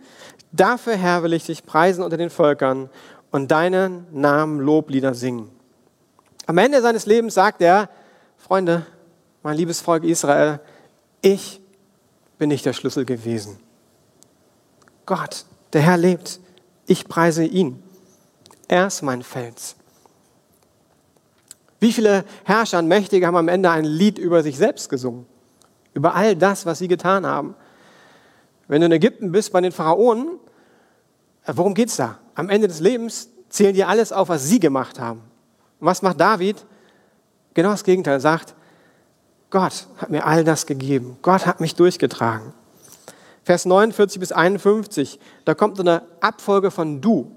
Dafür, 0.52 0.94
Herr, 0.94 1.24
will 1.24 1.32
ich 1.32 1.46
dich 1.46 1.66
preisen 1.66 2.04
unter 2.04 2.16
den 2.16 2.30
Völkern 2.30 2.90
und 3.32 3.50
deinen 3.50 4.06
Namen 4.12 4.60
Loblieder 4.60 5.14
singen. 5.14 5.50
Am 6.46 6.58
Ende 6.58 6.82
seines 6.82 7.06
Lebens 7.06 7.34
sagt 7.34 7.62
er, 7.62 7.88
Freunde, 8.36 8.86
mein 9.42 9.56
liebes 9.56 9.80
Volk 9.80 10.04
Israel, 10.04 10.60
ich 11.22 11.60
bin 12.38 12.48
nicht 12.48 12.66
der 12.66 12.72
Schlüssel 12.72 13.04
gewesen. 13.04 13.58
Gott, 15.06 15.44
der 15.72 15.82
Herr 15.82 15.96
lebt. 15.96 16.40
Ich 16.86 17.08
preise 17.08 17.44
ihn. 17.44 17.82
Er 18.68 18.86
ist 18.86 19.02
mein 19.02 19.22
Fels. 19.22 19.76
Wie 21.80 21.92
viele 21.92 22.24
Herrscher 22.44 22.78
und 22.78 22.88
Mächtige 22.88 23.26
haben 23.26 23.36
am 23.36 23.48
Ende 23.48 23.70
ein 23.70 23.84
Lied 23.84 24.18
über 24.18 24.42
sich 24.42 24.56
selbst 24.56 24.88
gesungen? 24.88 25.26
Über 25.92 26.14
all 26.14 26.36
das, 26.36 26.66
was 26.66 26.78
sie 26.78 26.88
getan 26.88 27.26
haben. 27.26 27.54
Wenn 28.68 28.80
du 28.80 28.86
in 28.86 28.92
Ägypten 28.92 29.32
bist 29.32 29.52
bei 29.52 29.60
den 29.60 29.72
Pharaonen, 29.72 30.38
äh, 31.44 31.52
worum 31.54 31.74
geht 31.74 31.88
es 31.88 31.96
da? 31.96 32.18
Am 32.34 32.48
Ende 32.48 32.68
des 32.68 32.80
Lebens 32.80 33.28
zählen 33.48 33.74
dir 33.74 33.88
alles 33.88 34.12
auf, 34.12 34.28
was 34.28 34.44
sie 34.44 34.60
gemacht 34.60 34.98
haben. 34.98 35.22
Und 35.84 35.90
was 35.90 36.00
macht 36.00 36.18
David? 36.18 36.64
Genau 37.52 37.68
das 37.68 37.84
Gegenteil. 37.84 38.14
Er 38.14 38.20
sagt, 38.20 38.54
Gott 39.50 39.86
hat 39.98 40.08
mir 40.08 40.24
all 40.24 40.42
das 40.42 40.64
gegeben. 40.64 41.18
Gott 41.20 41.44
hat 41.44 41.60
mich 41.60 41.74
durchgetragen. 41.74 42.54
Vers 43.42 43.66
49 43.66 44.18
bis 44.18 44.32
51, 44.32 45.20
da 45.44 45.54
kommt 45.54 45.76
so 45.76 45.82
eine 45.82 46.00
Abfolge 46.22 46.70
von 46.70 47.02
du. 47.02 47.30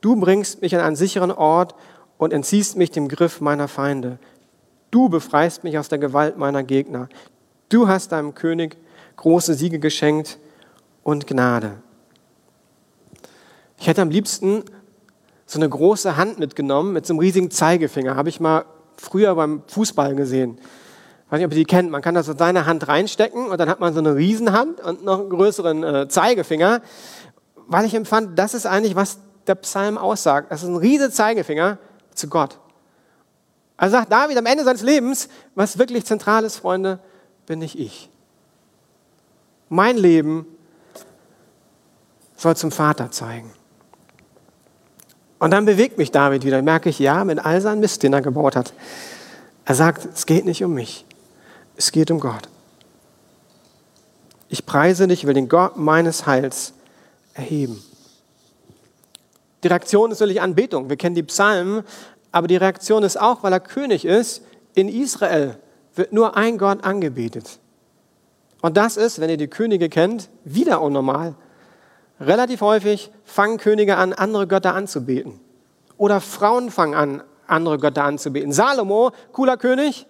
Du 0.00 0.16
bringst 0.16 0.62
mich 0.62 0.74
an 0.74 0.80
einen 0.80 0.96
sicheren 0.96 1.30
Ort 1.30 1.74
und 2.16 2.32
entziehst 2.32 2.78
mich 2.78 2.90
dem 2.90 3.06
Griff 3.06 3.42
meiner 3.42 3.68
Feinde. 3.68 4.18
Du 4.90 5.10
befreist 5.10 5.62
mich 5.62 5.76
aus 5.76 5.90
der 5.90 5.98
Gewalt 5.98 6.38
meiner 6.38 6.62
Gegner. 6.62 7.10
Du 7.68 7.86
hast 7.86 8.12
deinem 8.12 8.34
König 8.34 8.78
große 9.16 9.52
Siege 9.52 9.78
geschenkt 9.78 10.38
und 11.02 11.26
Gnade. 11.26 11.72
Ich 13.76 13.88
hätte 13.88 14.00
am 14.00 14.08
liebsten 14.08 14.64
so 15.48 15.58
eine 15.58 15.68
große 15.68 16.18
Hand 16.18 16.38
mitgenommen 16.38 16.92
mit 16.92 17.06
so 17.06 17.14
einem 17.14 17.20
riesigen 17.20 17.50
Zeigefinger. 17.50 18.16
Habe 18.16 18.28
ich 18.28 18.38
mal 18.38 18.66
früher 18.98 19.34
beim 19.34 19.62
Fußball 19.66 20.14
gesehen. 20.14 20.58
Ich 20.58 21.32
weiß 21.32 21.38
nicht, 21.38 21.46
ob 21.46 21.52
ihr 21.52 21.58
die 21.58 21.64
kennt. 21.64 21.90
Man 21.90 22.02
kann 22.02 22.14
da 22.14 22.22
so 22.22 22.34
seine 22.36 22.66
Hand 22.66 22.86
reinstecken 22.86 23.46
und 23.48 23.58
dann 23.58 23.68
hat 23.70 23.80
man 23.80 23.94
so 23.94 23.98
eine 23.98 24.14
Riesenhand 24.14 24.80
und 24.82 25.04
noch 25.04 25.20
einen 25.20 25.30
größeren 25.30 25.84
äh, 25.84 26.08
Zeigefinger. 26.08 26.82
Weil 27.66 27.86
ich 27.86 27.94
empfand, 27.94 28.38
das 28.38 28.52
ist 28.52 28.66
eigentlich, 28.66 28.94
was 28.94 29.20
der 29.46 29.54
Psalm 29.54 29.96
aussagt. 29.96 30.52
Das 30.52 30.62
ist 30.62 30.68
ein 30.68 30.76
riesiger 30.76 31.10
Zeigefinger 31.10 31.78
zu 32.14 32.28
Gott. 32.28 32.58
Also 33.78 33.96
sagt 33.96 34.12
David 34.12 34.36
am 34.36 34.46
Ende 34.46 34.64
seines 34.64 34.82
Lebens, 34.82 35.30
was 35.54 35.78
wirklich 35.78 36.04
zentral 36.04 36.44
ist, 36.44 36.56
Freunde, 36.56 36.98
bin 37.46 37.60
nicht 37.60 37.78
ich. 37.78 38.10
Mein 39.70 39.96
Leben 39.96 40.44
soll 42.36 42.54
zum 42.54 42.70
Vater 42.70 43.10
zeigen. 43.10 43.50
Und 45.38 45.52
dann 45.52 45.64
bewegt 45.64 45.98
mich 45.98 46.10
David 46.10 46.44
wieder, 46.44 46.62
merke 46.62 46.88
ich, 46.88 46.98
ja, 46.98 47.24
mit 47.24 47.38
all 47.38 47.60
seinen 47.60 47.80
Mist, 47.80 48.02
den 48.02 48.12
er 48.12 48.22
gebaut 48.22 48.56
hat. 48.56 48.72
Er 49.64 49.74
sagt, 49.74 50.08
es 50.14 50.26
geht 50.26 50.44
nicht 50.44 50.64
um 50.64 50.74
mich. 50.74 51.04
Es 51.76 51.92
geht 51.92 52.10
um 52.10 52.18
Gott. 52.18 52.48
Ich 54.48 54.66
preise 54.66 55.06
dich, 55.06 55.26
will 55.26 55.34
den 55.34 55.48
Gott 55.48 55.76
meines 55.76 56.26
Heils 56.26 56.72
erheben. 57.34 57.82
Die 59.62 59.68
Reaktion 59.68 60.10
ist 60.10 60.20
natürlich 60.20 60.40
Anbetung. 60.40 60.88
Wir 60.88 60.96
kennen 60.96 61.14
die 61.14 61.22
Psalmen, 61.22 61.84
aber 62.32 62.48
die 62.48 62.56
Reaktion 62.56 63.02
ist 63.02 63.20
auch, 63.20 63.42
weil 63.42 63.52
er 63.52 63.60
König 63.60 64.04
ist, 64.04 64.42
in 64.74 64.88
Israel 64.88 65.58
wird 65.94 66.12
nur 66.12 66.36
ein 66.36 66.58
Gott 66.58 66.84
angebetet. 66.84 67.58
Und 68.60 68.76
das 68.76 68.96
ist, 68.96 69.20
wenn 69.20 69.30
ihr 69.30 69.36
die 69.36 69.48
Könige 69.48 69.88
kennt, 69.88 70.28
wieder 70.44 70.80
unnormal. 70.80 71.34
Relativ 72.20 72.60
häufig 72.60 73.10
fangen 73.24 73.58
Könige 73.58 73.96
an, 73.96 74.12
andere 74.12 74.46
Götter 74.46 74.74
anzubeten. 74.74 75.40
Oder 75.96 76.20
Frauen 76.20 76.70
fangen 76.70 76.94
an, 76.94 77.22
andere 77.46 77.78
Götter 77.78 78.04
anzubeten. 78.04 78.52
Salomo, 78.52 79.12
cooler 79.32 79.56
König, 79.56 80.06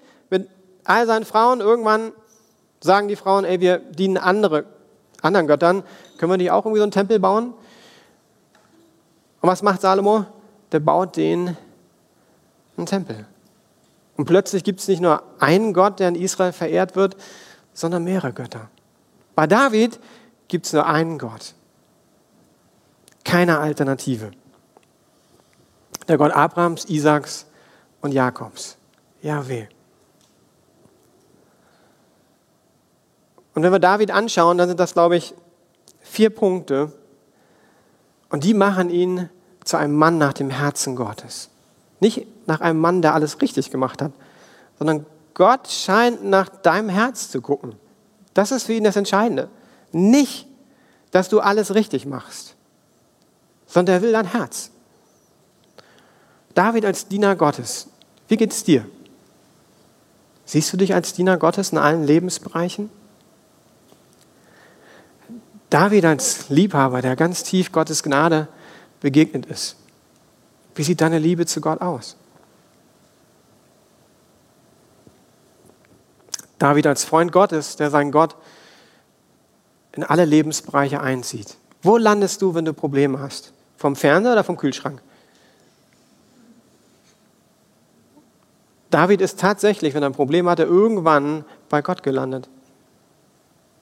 all 0.84 1.06
seinen 1.06 1.24
Frauen, 1.24 1.60
irgendwann 1.60 2.12
sagen 2.80 3.08
die 3.08 3.16
Frauen, 3.16 3.44
ey, 3.44 3.60
wir 3.60 3.78
dienen 3.78 4.16
andere, 4.16 4.64
anderen 5.20 5.46
Göttern, 5.46 5.82
können 6.16 6.32
wir 6.32 6.38
nicht 6.38 6.50
auch 6.50 6.64
irgendwie 6.64 6.78
so 6.78 6.84
einen 6.84 6.92
Tempel 6.92 7.20
bauen? 7.20 7.52
Und 9.40 9.48
was 9.48 9.62
macht 9.62 9.82
Salomo? 9.82 10.24
Der 10.72 10.80
baut 10.80 11.16
den 11.16 11.56
einen 12.76 12.86
Tempel. 12.86 13.26
Und 14.16 14.24
plötzlich 14.24 14.64
gibt 14.64 14.80
es 14.80 14.88
nicht 14.88 15.00
nur 15.00 15.22
einen 15.38 15.72
Gott, 15.74 16.00
der 16.00 16.08
in 16.08 16.14
Israel 16.14 16.52
verehrt 16.52 16.96
wird, 16.96 17.16
sondern 17.72 18.04
mehrere 18.04 18.32
Götter. 18.32 18.68
Bei 19.34 19.46
David 19.46 20.00
gibt 20.48 20.66
es 20.66 20.72
nur 20.72 20.86
einen 20.86 21.18
Gott. 21.18 21.54
Keine 23.24 23.58
Alternative. 23.58 24.30
Der 26.06 26.16
Gott 26.16 26.32
Abrahams, 26.32 26.86
Isaaks 26.86 27.46
und 28.00 28.12
Jakobs. 28.12 28.76
Yahweh. 29.22 29.66
Und 33.54 33.62
wenn 33.62 33.72
wir 33.72 33.80
David 33.80 34.10
anschauen, 34.10 34.56
dann 34.56 34.68
sind 34.68 34.78
das, 34.78 34.92
glaube 34.92 35.16
ich, 35.16 35.34
vier 36.00 36.30
Punkte. 36.30 36.92
Und 38.30 38.44
die 38.44 38.54
machen 38.54 38.88
ihn 38.88 39.28
zu 39.64 39.76
einem 39.76 39.96
Mann 39.96 40.16
nach 40.16 40.32
dem 40.32 40.50
Herzen 40.50 40.96
Gottes. 40.96 41.50
Nicht 42.00 42.26
nach 42.46 42.60
einem 42.60 42.78
Mann, 42.78 43.02
der 43.02 43.14
alles 43.14 43.40
richtig 43.40 43.70
gemacht 43.70 44.00
hat, 44.00 44.12
sondern 44.78 45.06
Gott 45.34 45.68
scheint 45.68 46.24
nach 46.24 46.48
deinem 46.48 46.88
Herz 46.88 47.30
zu 47.30 47.40
gucken. 47.40 47.74
Das 48.34 48.52
ist 48.52 48.64
für 48.64 48.74
ihn 48.74 48.84
das 48.84 48.96
Entscheidende. 48.96 49.48
Nicht, 49.92 50.46
dass 51.10 51.28
du 51.28 51.40
alles 51.40 51.74
richtig 51.74 52.06
machst, 52.06 52.54
sondern 53.68 53.96
er 53.96 54.02
will 54.02 54.12
dein 54.12 54.26
Herz. 54.26 54.70
David 56.54 56.84
als 56.84 57.06
Diener 57.06 57.36
Gottes. 57.36 57.88
Wie 58.26 58.36
geht 58.36 58.52
es 58.52 58.64
dir? 58.64 58.84
Siehst 60.44 60.72
du 60.72 60.76
dich 60.76 60.94
als 60.94 61.12
Diener 61.12 61.36
Gottes 61.36 61.70
in 61.70 61.78
allen 61.78 62.02
Lebensbereichen? 62.02 62.90
David 65.70 66.06
als 66.06 66.48
Liebhaber, 66.48 67.02
der 67.02 67.14
ganz 67.14 67.42
tief 67.42 67.70
Gottes 67.70 68.02
Gnade 68.02 68.48
begegnet 69.00 69.46
ist. 69.46 69.76
Wie 70.74 70.82
sieht 70.82 71.00
deine 71.00 71.18
Liebe 71.18 71.44
zu 71.44 71.60
Gott 71.60 71.80
aus? 71.82 72.16
David 76.58 76.86
als 76.86 77.04
Freund 77.04 77.30
Gottes, 77.30 77.76
der 77.76 77.90
seinen 77.90 78.10
Gott 78.10 78.34
in 79.92 80.02
alle 80.02 80.24
Lebensbereiche 80.24 81.00
einzieht. 81.00 81.56
Wo 81.82 81.98
landest 81.98 82.42
du, 82.42 82.54
wenn 82.54 82.64
du 82.64 82.72
Probleme 82.72 83.20
hast? 83.20 83.52
Vom 83.78 83.96
Fernseher 83.96 84.32
oder 84.32 84.44
vom 84.44 84.58
Kühlschrank? 84.58 85.00
David 88.90 89.20
ist 89.20 89.40
tatsächlich, 89.40 89.94
wenn 89.94 90.02
er 90.02 90.10
ein 90.10 90.14
Problem 90.14 90.48
hatte, 90.48 90.64
irgendwann 90.64 91.44
bei 91.68 91.80
Gott 91.80 92.02
gelandet. 92.02 92.48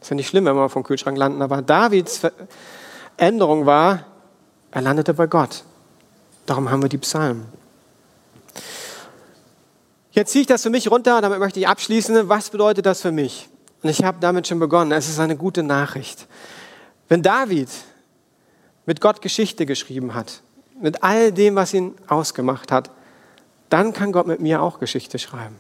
Das 0.01 0.11
ja 0.11 0.17
nicht 0.17 0.29
schlimm, 0.29 0.45
wenn 0.45 0.55
wir 0.55 0.69
vom 0.69 0.85
Kühlschrank 0.85 1.17
landen, 1.17 1.43
aber 1.43 1.63
Davids 1.63 2.21
Änderung 3.17 3.67
war, 3.67 4.05
er 4.71 4.83
landete 4.83 5.15
bei 5.15 5.27
Gott. 5.27 5.65
Darum 6.45 6.71
haben 6.71 6.83
wir 6.83 6.89
die 6.89 6.99
Psalmen. 6.99 7.47
Jetzt 10.11 10.33
ziehe 10.33 10.43
ich 10.43 10.47
das 10.47 10.63
für 10.63 10.71
mich 10.71 10.91
runter, 10.91 11.21
damit 11.21 11.39
möchte 11.39 11.61
ich 11.61 11.69
abschließen. 11.69 12.29
Was 12.29 12.51
bedeutet 12.51 12.87
das 12.87 13.01
für 13.01 13.13
mich? 13.13 13.49
Und 13.83 13.91
ich 13.91 14.05
habe 14.05 14.19
damit 14.21 14.47
schon 14.47 14.59
begonnen. 14.59 14.93
Es 14.93 15.09
ist 15.09 15.19
eine 15.19 15.37
gute 15.37 15.63
Nachricht. 15.63 16.27
Wenn 17.09 17.23
David 17.23 17.69
mit 18.87 19.01
Gott 19.01 19.21
Geschichte 19.21 19.67
geschrieben 19.67 20.15
hat, 20.15 20.43
mit 20.81 21.03
all 21.03 21.33
dem, 21.33 21.57
was 21.57 21.75
ihn 21.75 21.95
ausgemacht 22.07 22.73
hat, 22.73 22.91
dann 23.69 23.93
kann 23.93 24.13
Gott 24.13 24.27
mit 24.27 24.41
mir 24.41 24.63
auch 24.63 24.79
Geschichte 24.79 25.19
schreiben. 25.19 25.57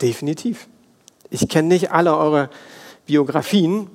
Definitiv. 0.00 0.68
Ich 1.30 1.48
kenne 1.48 1.68
nicht 1.68 1.92
alle 1.92 2.16
eure 2.16 2.50
Biografien, 3.06 3.88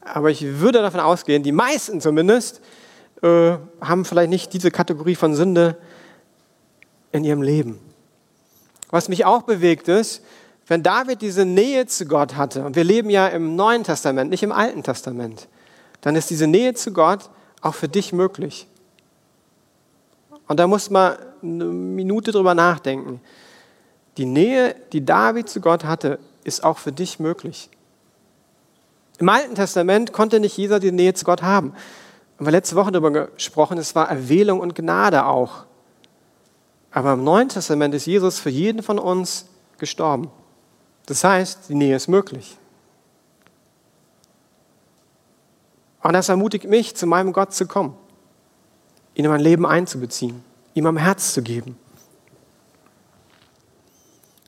aber 0.00 0.30
ich 0.30 0.42
würde 0.44 0.80
davon 0.80 1.00
ausgehen, 1.00 1.42
die 1.42 1.52
meisten 1.52 2.00
zumindest 2.00 2.60
äh, 3.22 3.52
haben 3.80 4.04
vielleicht 4.04 4.30
nicht 4.30 4.52
diese 4.52 4.70
Kategorie 4.70 5.14
von 5.14 5.34
Sünde 5.34 5.76
in 7.12 7.22
ihrem 7.22 7.42
Leben. 7.42 7.78
Was 8.90 9.08
mich 9.08 9.24
auch 9.24 9.42
bewegt 9.42 9.88
ist, 9.88 10.24
wenn 10.66 10.82
David 10.82 11.22
diese 11.22 11.44
Nähe 11.44 11.86
zu 11.86 12.06
Gott 12.06 12.36
hatte, 12.36 12.64
und 12.64 12.76
wir 12.76 12.84
leben 12.84 13.10
ja 13.10 13.28
im 13.28 13.56
Neuen 13.56 13.84
Testament, 13.84 14.30
nicht 14.30 14.42
im 14.42 14.52
Alten 14.52 14.82
Testament, 14.82 15.48
dann 16.00 16.16
ist 16.16 16.30
diese 16.30 16.46
Nähe 16.46 16.74
zu 16.74 16.92
Gott 16.92 17.30
auch 17.60 17.74
für 17.74 17.88
dich 17.88 18.12
möglich. 18.12 18.66
Und 20.48 20.58
da 20.58 20.66
muss 20.66 20.90
man 20.90 21.16
eine 21.42 21.64
Minute 21.64 22.32
drüber 22.32 22.54
nachdenken. 22.54 23.20
Die 24.16 24.26
Nähe, 24.26 24.74
die 24.92 25.04
David 25.04 25.48
zu 25.48 25.60
Gott 25.60 25.84
hatte, 25.84 26.18
ist 26.44 26.64
auch 26.64 26.78
für 26.78 26.92
dich 26.92 27.20
möglich. 27.20 27.70
Im 29.18 29.28
Alten 29.28 29.54
Testament 29.54 30.12
konnte 30.12 30.40
nicht 30.40 30.56
jeder 30.56 30.80
die 30.80 30.92
Nähe 30.92 31.14
zu 31.14 31.24
Gott 31.24 31.42
haben. 31.42 31.72
Wir 32.38 32.46
haben 32.46 32.52
letzte 32.52 32.74
Woche 32.74 32.90
darüber 32.90 33.10
gesprochen, 33.10 33.78
es 33.78 33.94
war 33.94 34.08
Erwählung 34.08 34.60
und 34.60 34.74
Gnade 34.74 35.26
auch. 35.26 35.66
Aber 36.90 37.12
im 37.12 37.22
Neuen 37.22 37.48
Testament 37.48 37.94
ist 37.94 38.06
Jesus 38.06 38.38
für 38.38 38.50
jeden 38.50 38.82
von 38.82 38.98
uns 38.98 39.46
gestorben. 39.78 40.30
Das 41.06 41.22
heißt, 41.22 41.68
die 41.68 41.74
Nähe 41.74 41.96
ist 41.96 42.08
möglich. 42.08 42.56
Und 46.02 46.12
das 46.12 46.28
ermutigt 46.28 46.64
mich, 46.64 46.96
zu 46.96 47.06
meinem 47.06 47.32
Gott 47.32 47.54
zu 47.54 47.66
kommen, 47.66 47.94
ihn 49.14 49.24
in 49.24 49.30
mein 49.30 49.40
Leben 49.40 49.66
einzubeziehen, 49.66 50.42
ihm 50.74 50.86
am 50.86 50.96
Herz 50.96 51.34
zu 51.34 51.42
geben. 51.42 51.76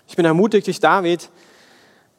Ich 0.08 0.16
bin 0.16 0.24
ermutigt 0.24 0.66
durch 0.66 0.80
David, 0.80 1.30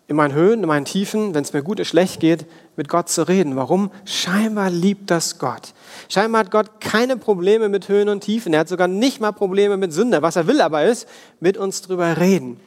in 0.08 0.18
meinen 0.18 0.34
Höhen, 0.34 0.62
in 0.62 0.68
meinen 0.68 0.86
Tiefen, 0.86 1.34
wenn 1.34 1.44
es 1.44 1.54
mir 1.54 1.64
gut 1.64 1.80
oder 1.80 1.86
schlecht 1.86 2.20
geht, 2.20 2.46
mit 2.76 2.90
Gott 2.90 3.10
zu 3.10 3.28
reden. 3.28 3.56
Warum? 3.56 3.90
Scheinbar 4.06 4.70
liebt 4.70 5.10
das 5.10 5.40
Gott. 5.40 5.74
Scheinbar 6.10 6.42
hat 6.42 6.52
Gott 6.52 6.82
keine 6.82 7.18
Probleme 7.18 7.70
mit 7.70 7.88
Höhen 7.88 8.10
und 8.10 8.22
Tiefen. 8.22 8.54
Er 8.54 8.62
hat 8.62 8.68
sogar 8.68 8.88
nicht 8.88 9.22
mal 9.22 9.32
Probleme 9.32 9.78
mit 9.78 9.94
Sünde. 9.94 10.22
Was 10.22 10.36
er 10.36 10.48
will 10.48 10.60
aber 10.60 10.84
ist, 10.84 11.08
mit 11.40 11.58
uns 11.58 11.82
drüber 11.82 12.18
reden. 12.18 12.60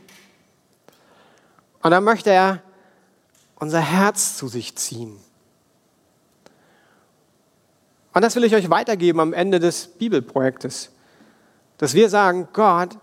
Und 1.82 1.90
dann 1.90 2.04
möchte 2.04 2.30
er 2.30 2.62
unser 3.56 3.80
Herz 3.80 4.36
zu 4.36 4.48
sich 4.48 4.74
ziehen. 4.76 5.16
Und 8.16 8.22
das 8.22 8.34
will 8.34 8.44
ich 8.44 8.54
euch 8.54 8.70
weitergeben 8.70 9.20
am 9.20 9.34
Ende 9.34 9.60
des 9.60 9.88
Bibelprojektes. 9.88 10.90
Dass 11.76 11.92
wir 11.92 12.08
sagen, 12.08 12.48
Gott, 12.54 12.96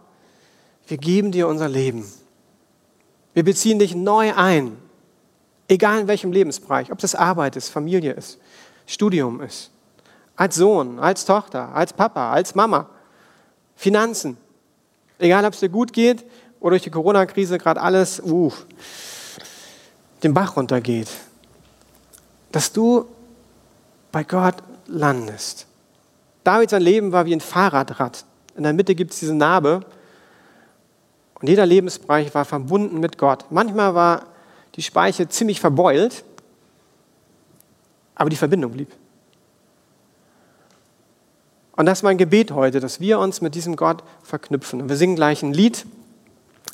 wir 0.88 0.98
geben 0.98 1.32
dir 1.32 1.48
unser 1.48 1.70
Leben. 1.70 2.12
Wir 3.36 3.44
beziehen 3.44 3.78
dich 3.78 3.94
neu 3.94 4.34
ein, 4.34 4.76
egal 5.68 6.00
in 6.00 6.08
welchem 6.08 6.32
Lebensbereich, 6.32 6.92
ob 6.92 6.98
das 6.98 7.14
Arbeit 7.14 7.56
ist, 7.56 7.70
Familie 7.70 8.14
ist, 8.14 8.40
Studium 8.88 9.40
ist, 9.42 9.70
als 10.36 10.56
Sohn, 10.56 10.98
als 10.98 11.26
Tochter, 11.26 11.76
als 11.76 11.94
Papa, 11.94 12.32
als 12.32 12.56
Mama, 12.56 12.90
Finanzen. 13.76 14.36
Egal, 15.20 15.46
ob 15.46 15.54
es 15.54 15.60
dir 15.60 15.70
gut 15.70 15.94
geht 15.94 16.26
oder 16.60 16.72
durch 16.72 16.82
die 16.82 16.90
Corona-Krise 16.90 17.60
gerade 17.60 17.80
alles 17.80 18.20
uh, 18.20 18.52
den 20.24 20.34
Bach 20.34 20.58
runtergeht. 20.58 21.10
Dass 22.52 22.74
du 22.74 23.06
bei 24.12 24.24
Gott 24.24 24.56
landest. 24.94 25.68
David 26.44 26.70
sein 26.70 26.82
Leben 26.82 27.12
war 27.12 27.26
wie 27.26 27.34
ein 27.34 27.42
Fahrradrad. 27.42 28.26
In 28.56 28.64
der 28.64 28.74
Mitte 28.74 28.96
gibt 28.96 29.12
es 29.12 29.20
diese 29.20 29.34
Narbe 29.34 29.86
und 31.40 31.50
jeder 31.50 31.66
Lebensbereich 31.66 32.34
war 32.34 32.46
verbunden 32.46 33.00
mit 33.00 33.18
Gott. 33.18 33.46
Manchmal 33.50 33.96
war 33.96 34.28
die 34.76 34.84
Speiche 34.84 35.28
ziemlich 35.28 35.60
verbeult, 35.60 36.24
aber 38.16 38.30
die 38.30 38.36
Verbindung 38.36 38.72
blieb. 38.72 38.92
Und 41.76 41.88
das 41.88 42.00
ist 42.00 42.04
mein 42.04 42.20
Gebet 42.20 42.52
heute, 42.52 42.80
dass 42.80 43.00
wir 43.00 43.18
uns 43.18 43.42
mit 43.42 43.56
diesem 43.56 43.76
Gott 43.76 44.04
verknüpfen. 44.22 44.82
Und 44.82 44.90
wir 44.90 44.96
singen 44.96 45.16
gleich 45.16 45.42
ein 45.42 45.54
Lied, 45.54 45.88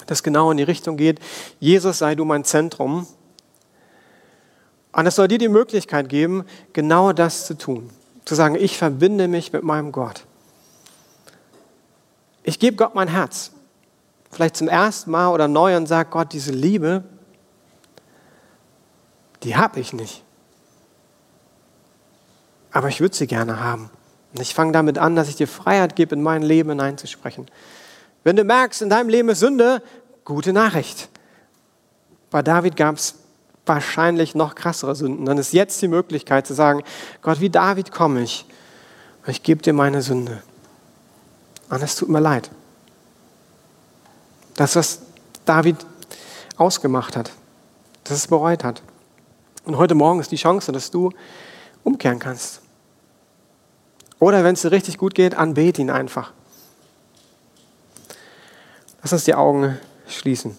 das 0.07 0.23
genau 0.23 0.51
in 0.51 0.57
die 0.57 0.63
Richtung 0.63 0.97
geht. 0.97 1.19
Jesus 1.59 1.99
sei 1.99 2.15
du 2.15 2.25
mein 2.25 2.43
Zentrum. 2.43 3.07
Und 4.91 5.05
es 5.05 5.15
soll 5.15 5.29
dir 5.29 5.37
die 5.37 5.47
Möglichkeit 5.47 6.09
geben, 6.09 6.43
genau 6.73 7.13
das 7.13 7.45
zu 7.45 7.57
tun. 7.57 7.89
Zu 8.29 8.35
sagen, 8.35 8.53
ich 8.53 8.77
verbinde 8.77 9.27
mich 9.27 9.53
mit 9.53 9.63
meinem 9.63 9.91
Gott. 9.91 10.23
Ich 12.43 12.59
gebe 12.59 12.77
Gott 12.77 12.93
mein 12.93 13.07
Herz 13.07 13.53
vielleicht 14.29 14.55
zum 14.55 14.67
ersten 14.67 15.09
Mal 15.09 15.29
oder 15.29 15.47
neu 15.47 15.75
und 15.75 15.87
sage, 15.87 16.11
Gott, 16.11 16.31
diese 16.31 16.51
Liebe, 16.51 17.03
die 19.41 19.55
habe 19.55 19.79
ich 19.79 19.93
nicht. 19.93 20.23
Aber 22.71 22.87
ich 22.87 23.01
würde 23.01 23.15
sie 23.15 23.25
gerne 23.25 23.59
haben. 23.59 23.89
Und 24.31 24.41
ich 24.41 24.53
fange 24.53 24.73
damit 24.73 24.99
an, 24.99 25.15
dass 25.15 25.27
ich 25.27 25.35
dir 25.35 25.47
Freiheit 25.47 25.95
gebe, 25.95 26.13
in 26.13 26.21
mein 26.21 26.43
Leben 26.43 26.69
hineinzusprechen. 26.69 27.47
Wenn 28.23 28.35
du 28.35 28.43
merkst, 28.43 28.83
in 28.83 28.91
deinem 28.91 29.09
Leben 29.09 29.29
ist 29.29 29.39
Sünde, 29.39 29.81
gute 30.23 30.53
Nachricht. 30.53 31.09
Bei 32.29 32.43
David 32.43 32.75
gab 32.75 32.97
es 32.97 33.15
wahrscheinlich 33.69 34.35
noch 34.35 34.55
krassere 34.55 34.95
Sünden. 34.95 35.25
Dann 35.25 35.37
ist 35.37 35.53
jetzt 35.53 35.81
die 35.81 35.87
Möglichkeit 35.87 36.45
zu 36.45 36.53
sagen, 36.53 36.83
Gott, 37.21 37.39
wie 37.39 37.49
David 37.49 37.93
komme 37.93 38.21
ich. 38.21 38.45
Ich 39.27 39.43
gebe 39.43 39.61
dir 39.61 39.73
meine 39.73 40.01
Sünde. 40.01 40.43
Und 41.69 41.81
es 41.81 41.95
tut 41.95 42.09
mir 42.09 42.19
leid. 42.19 42.49
Das, 44.55 44.75
was 44.75 45.01
David 45.45 45.77
ausgemacht 46.57 47.15
hat, 47.15 47.31
dass 48.03 48.17
es 48.17 48.27
bereut 48.27 48.63
hat. 48.63 48.81
Und 49.63 49.77
heute 49.77 49.95
Morgen 49.95 50.19
ist 50.19 50.31
die 50.31 50.35
Chance, 50.35 50.71
dass 50.71 50.91
du 50.91 51.11
umkehren 51.83 52.19
kannst. 52.19 52.61
Oder 54.19 54.43
wenn 54.43 54.53
es 54.53 54.63
dir 54.63 54.71
richtig 54.71 54.97
gut 54.97 55.15
geht, 55.15 55.35
anbete 55.35 55.81
ihn 55.81 55.89
einfach. 55.89 56.33
Lass 59.01 59.13
uns 59.13 59.23
die 59.23 59.35
Augen 59.35 59.77
schließen. 60.07 60.57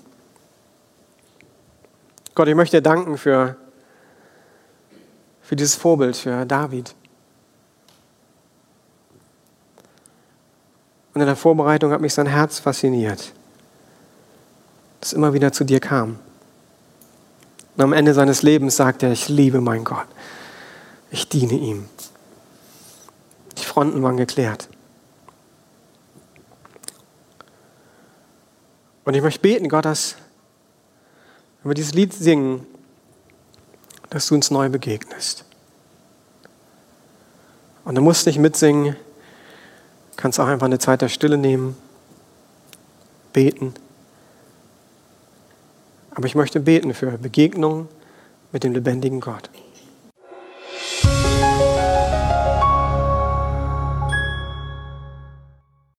Gott, 2.40 2.48
ich 2.48 2.54
möchte 2.54 2.78
dir 2.78 2.82
danken 2.82 3.18
für, 3.18 3.54
für 5.42 5.56
dieses 5.56 5.74
Vorbild, 5.74 6.16
für 6.16 6.46
David. 6.46 6.94
Und 11.12 11.20
in 11.20 11.26
der 11.26 11.36
Vorbereitung 11.36 11.92
hat 11.92 12.00
mich 12.00 12.14
sein 12.14 12.24
Herz 12.24 12.58
fasziniert 12.58 13.34
das 15.00 15.12
immer 15.12 15.34
wieder 15.34 15.52
zu 15.52 15.64
dir 15.64 15.80
kam. 15.80 16.18
Und 17.76 17.84
am 17.84 17.92
Ende 17.92 18.14
seines 18.14 18.40
Lebens 18.40 18.74
sagt 18.74 19.02
er, 19.02 19.12
ich 19.12 19.28
liebe 19.28 19.60
meinen 19.60 19.84
Gott. 19.84 20.06
Ich 21.10 21.28
diene 21.28 21.52
ihm. 21.52 21.90
Die 23.58 23.64
Fronten 23.66 24.02
waren 24.02 24.16
geklärt. 24.16 24.66
Und 29.04 29.12
ich 29.12 29.20
möchte 29.20 29.40
beten, 29.40 29.68
Gott, 29.68 29.84
dass, 29.84 30.16
wenn 31.62 31.70
wir 31.70 31.74
dieses 31.74 31.94
Lied 31.94 32.12
singen, 32.12 32.66
dass 34.08 34.26
du 34.26 34.34
uns 34.34 34.50
neu 34.50 34.68
begegnest. 34.68 35.44
Und 37.84 37.94
du 37.94 38.02
musst 38.02 38.26
nicht 38.26 38.38
mitsingen, 38.38 38.96
kannst 40.16 40.38
auch 40.40 40.46
einfach 40.46 40.66
eine 40.66 40.78
Zeit 40.78 41.02
der 41.02 41.08
Stille 41.08 41.38
nehmen, 41.38 41.76
beten. 43.32 43.74
Aber 46.10 46.26
ich 46.26 46.34
möchte 46.34 46.60
beten 46.60 46.92
für 46.92 47.18
Begegnung 47.18 47.88
mit 48.52 48.64
dem 48.64 48.72
lebendigen 48.72 49.20
Gott. 49.20 49.48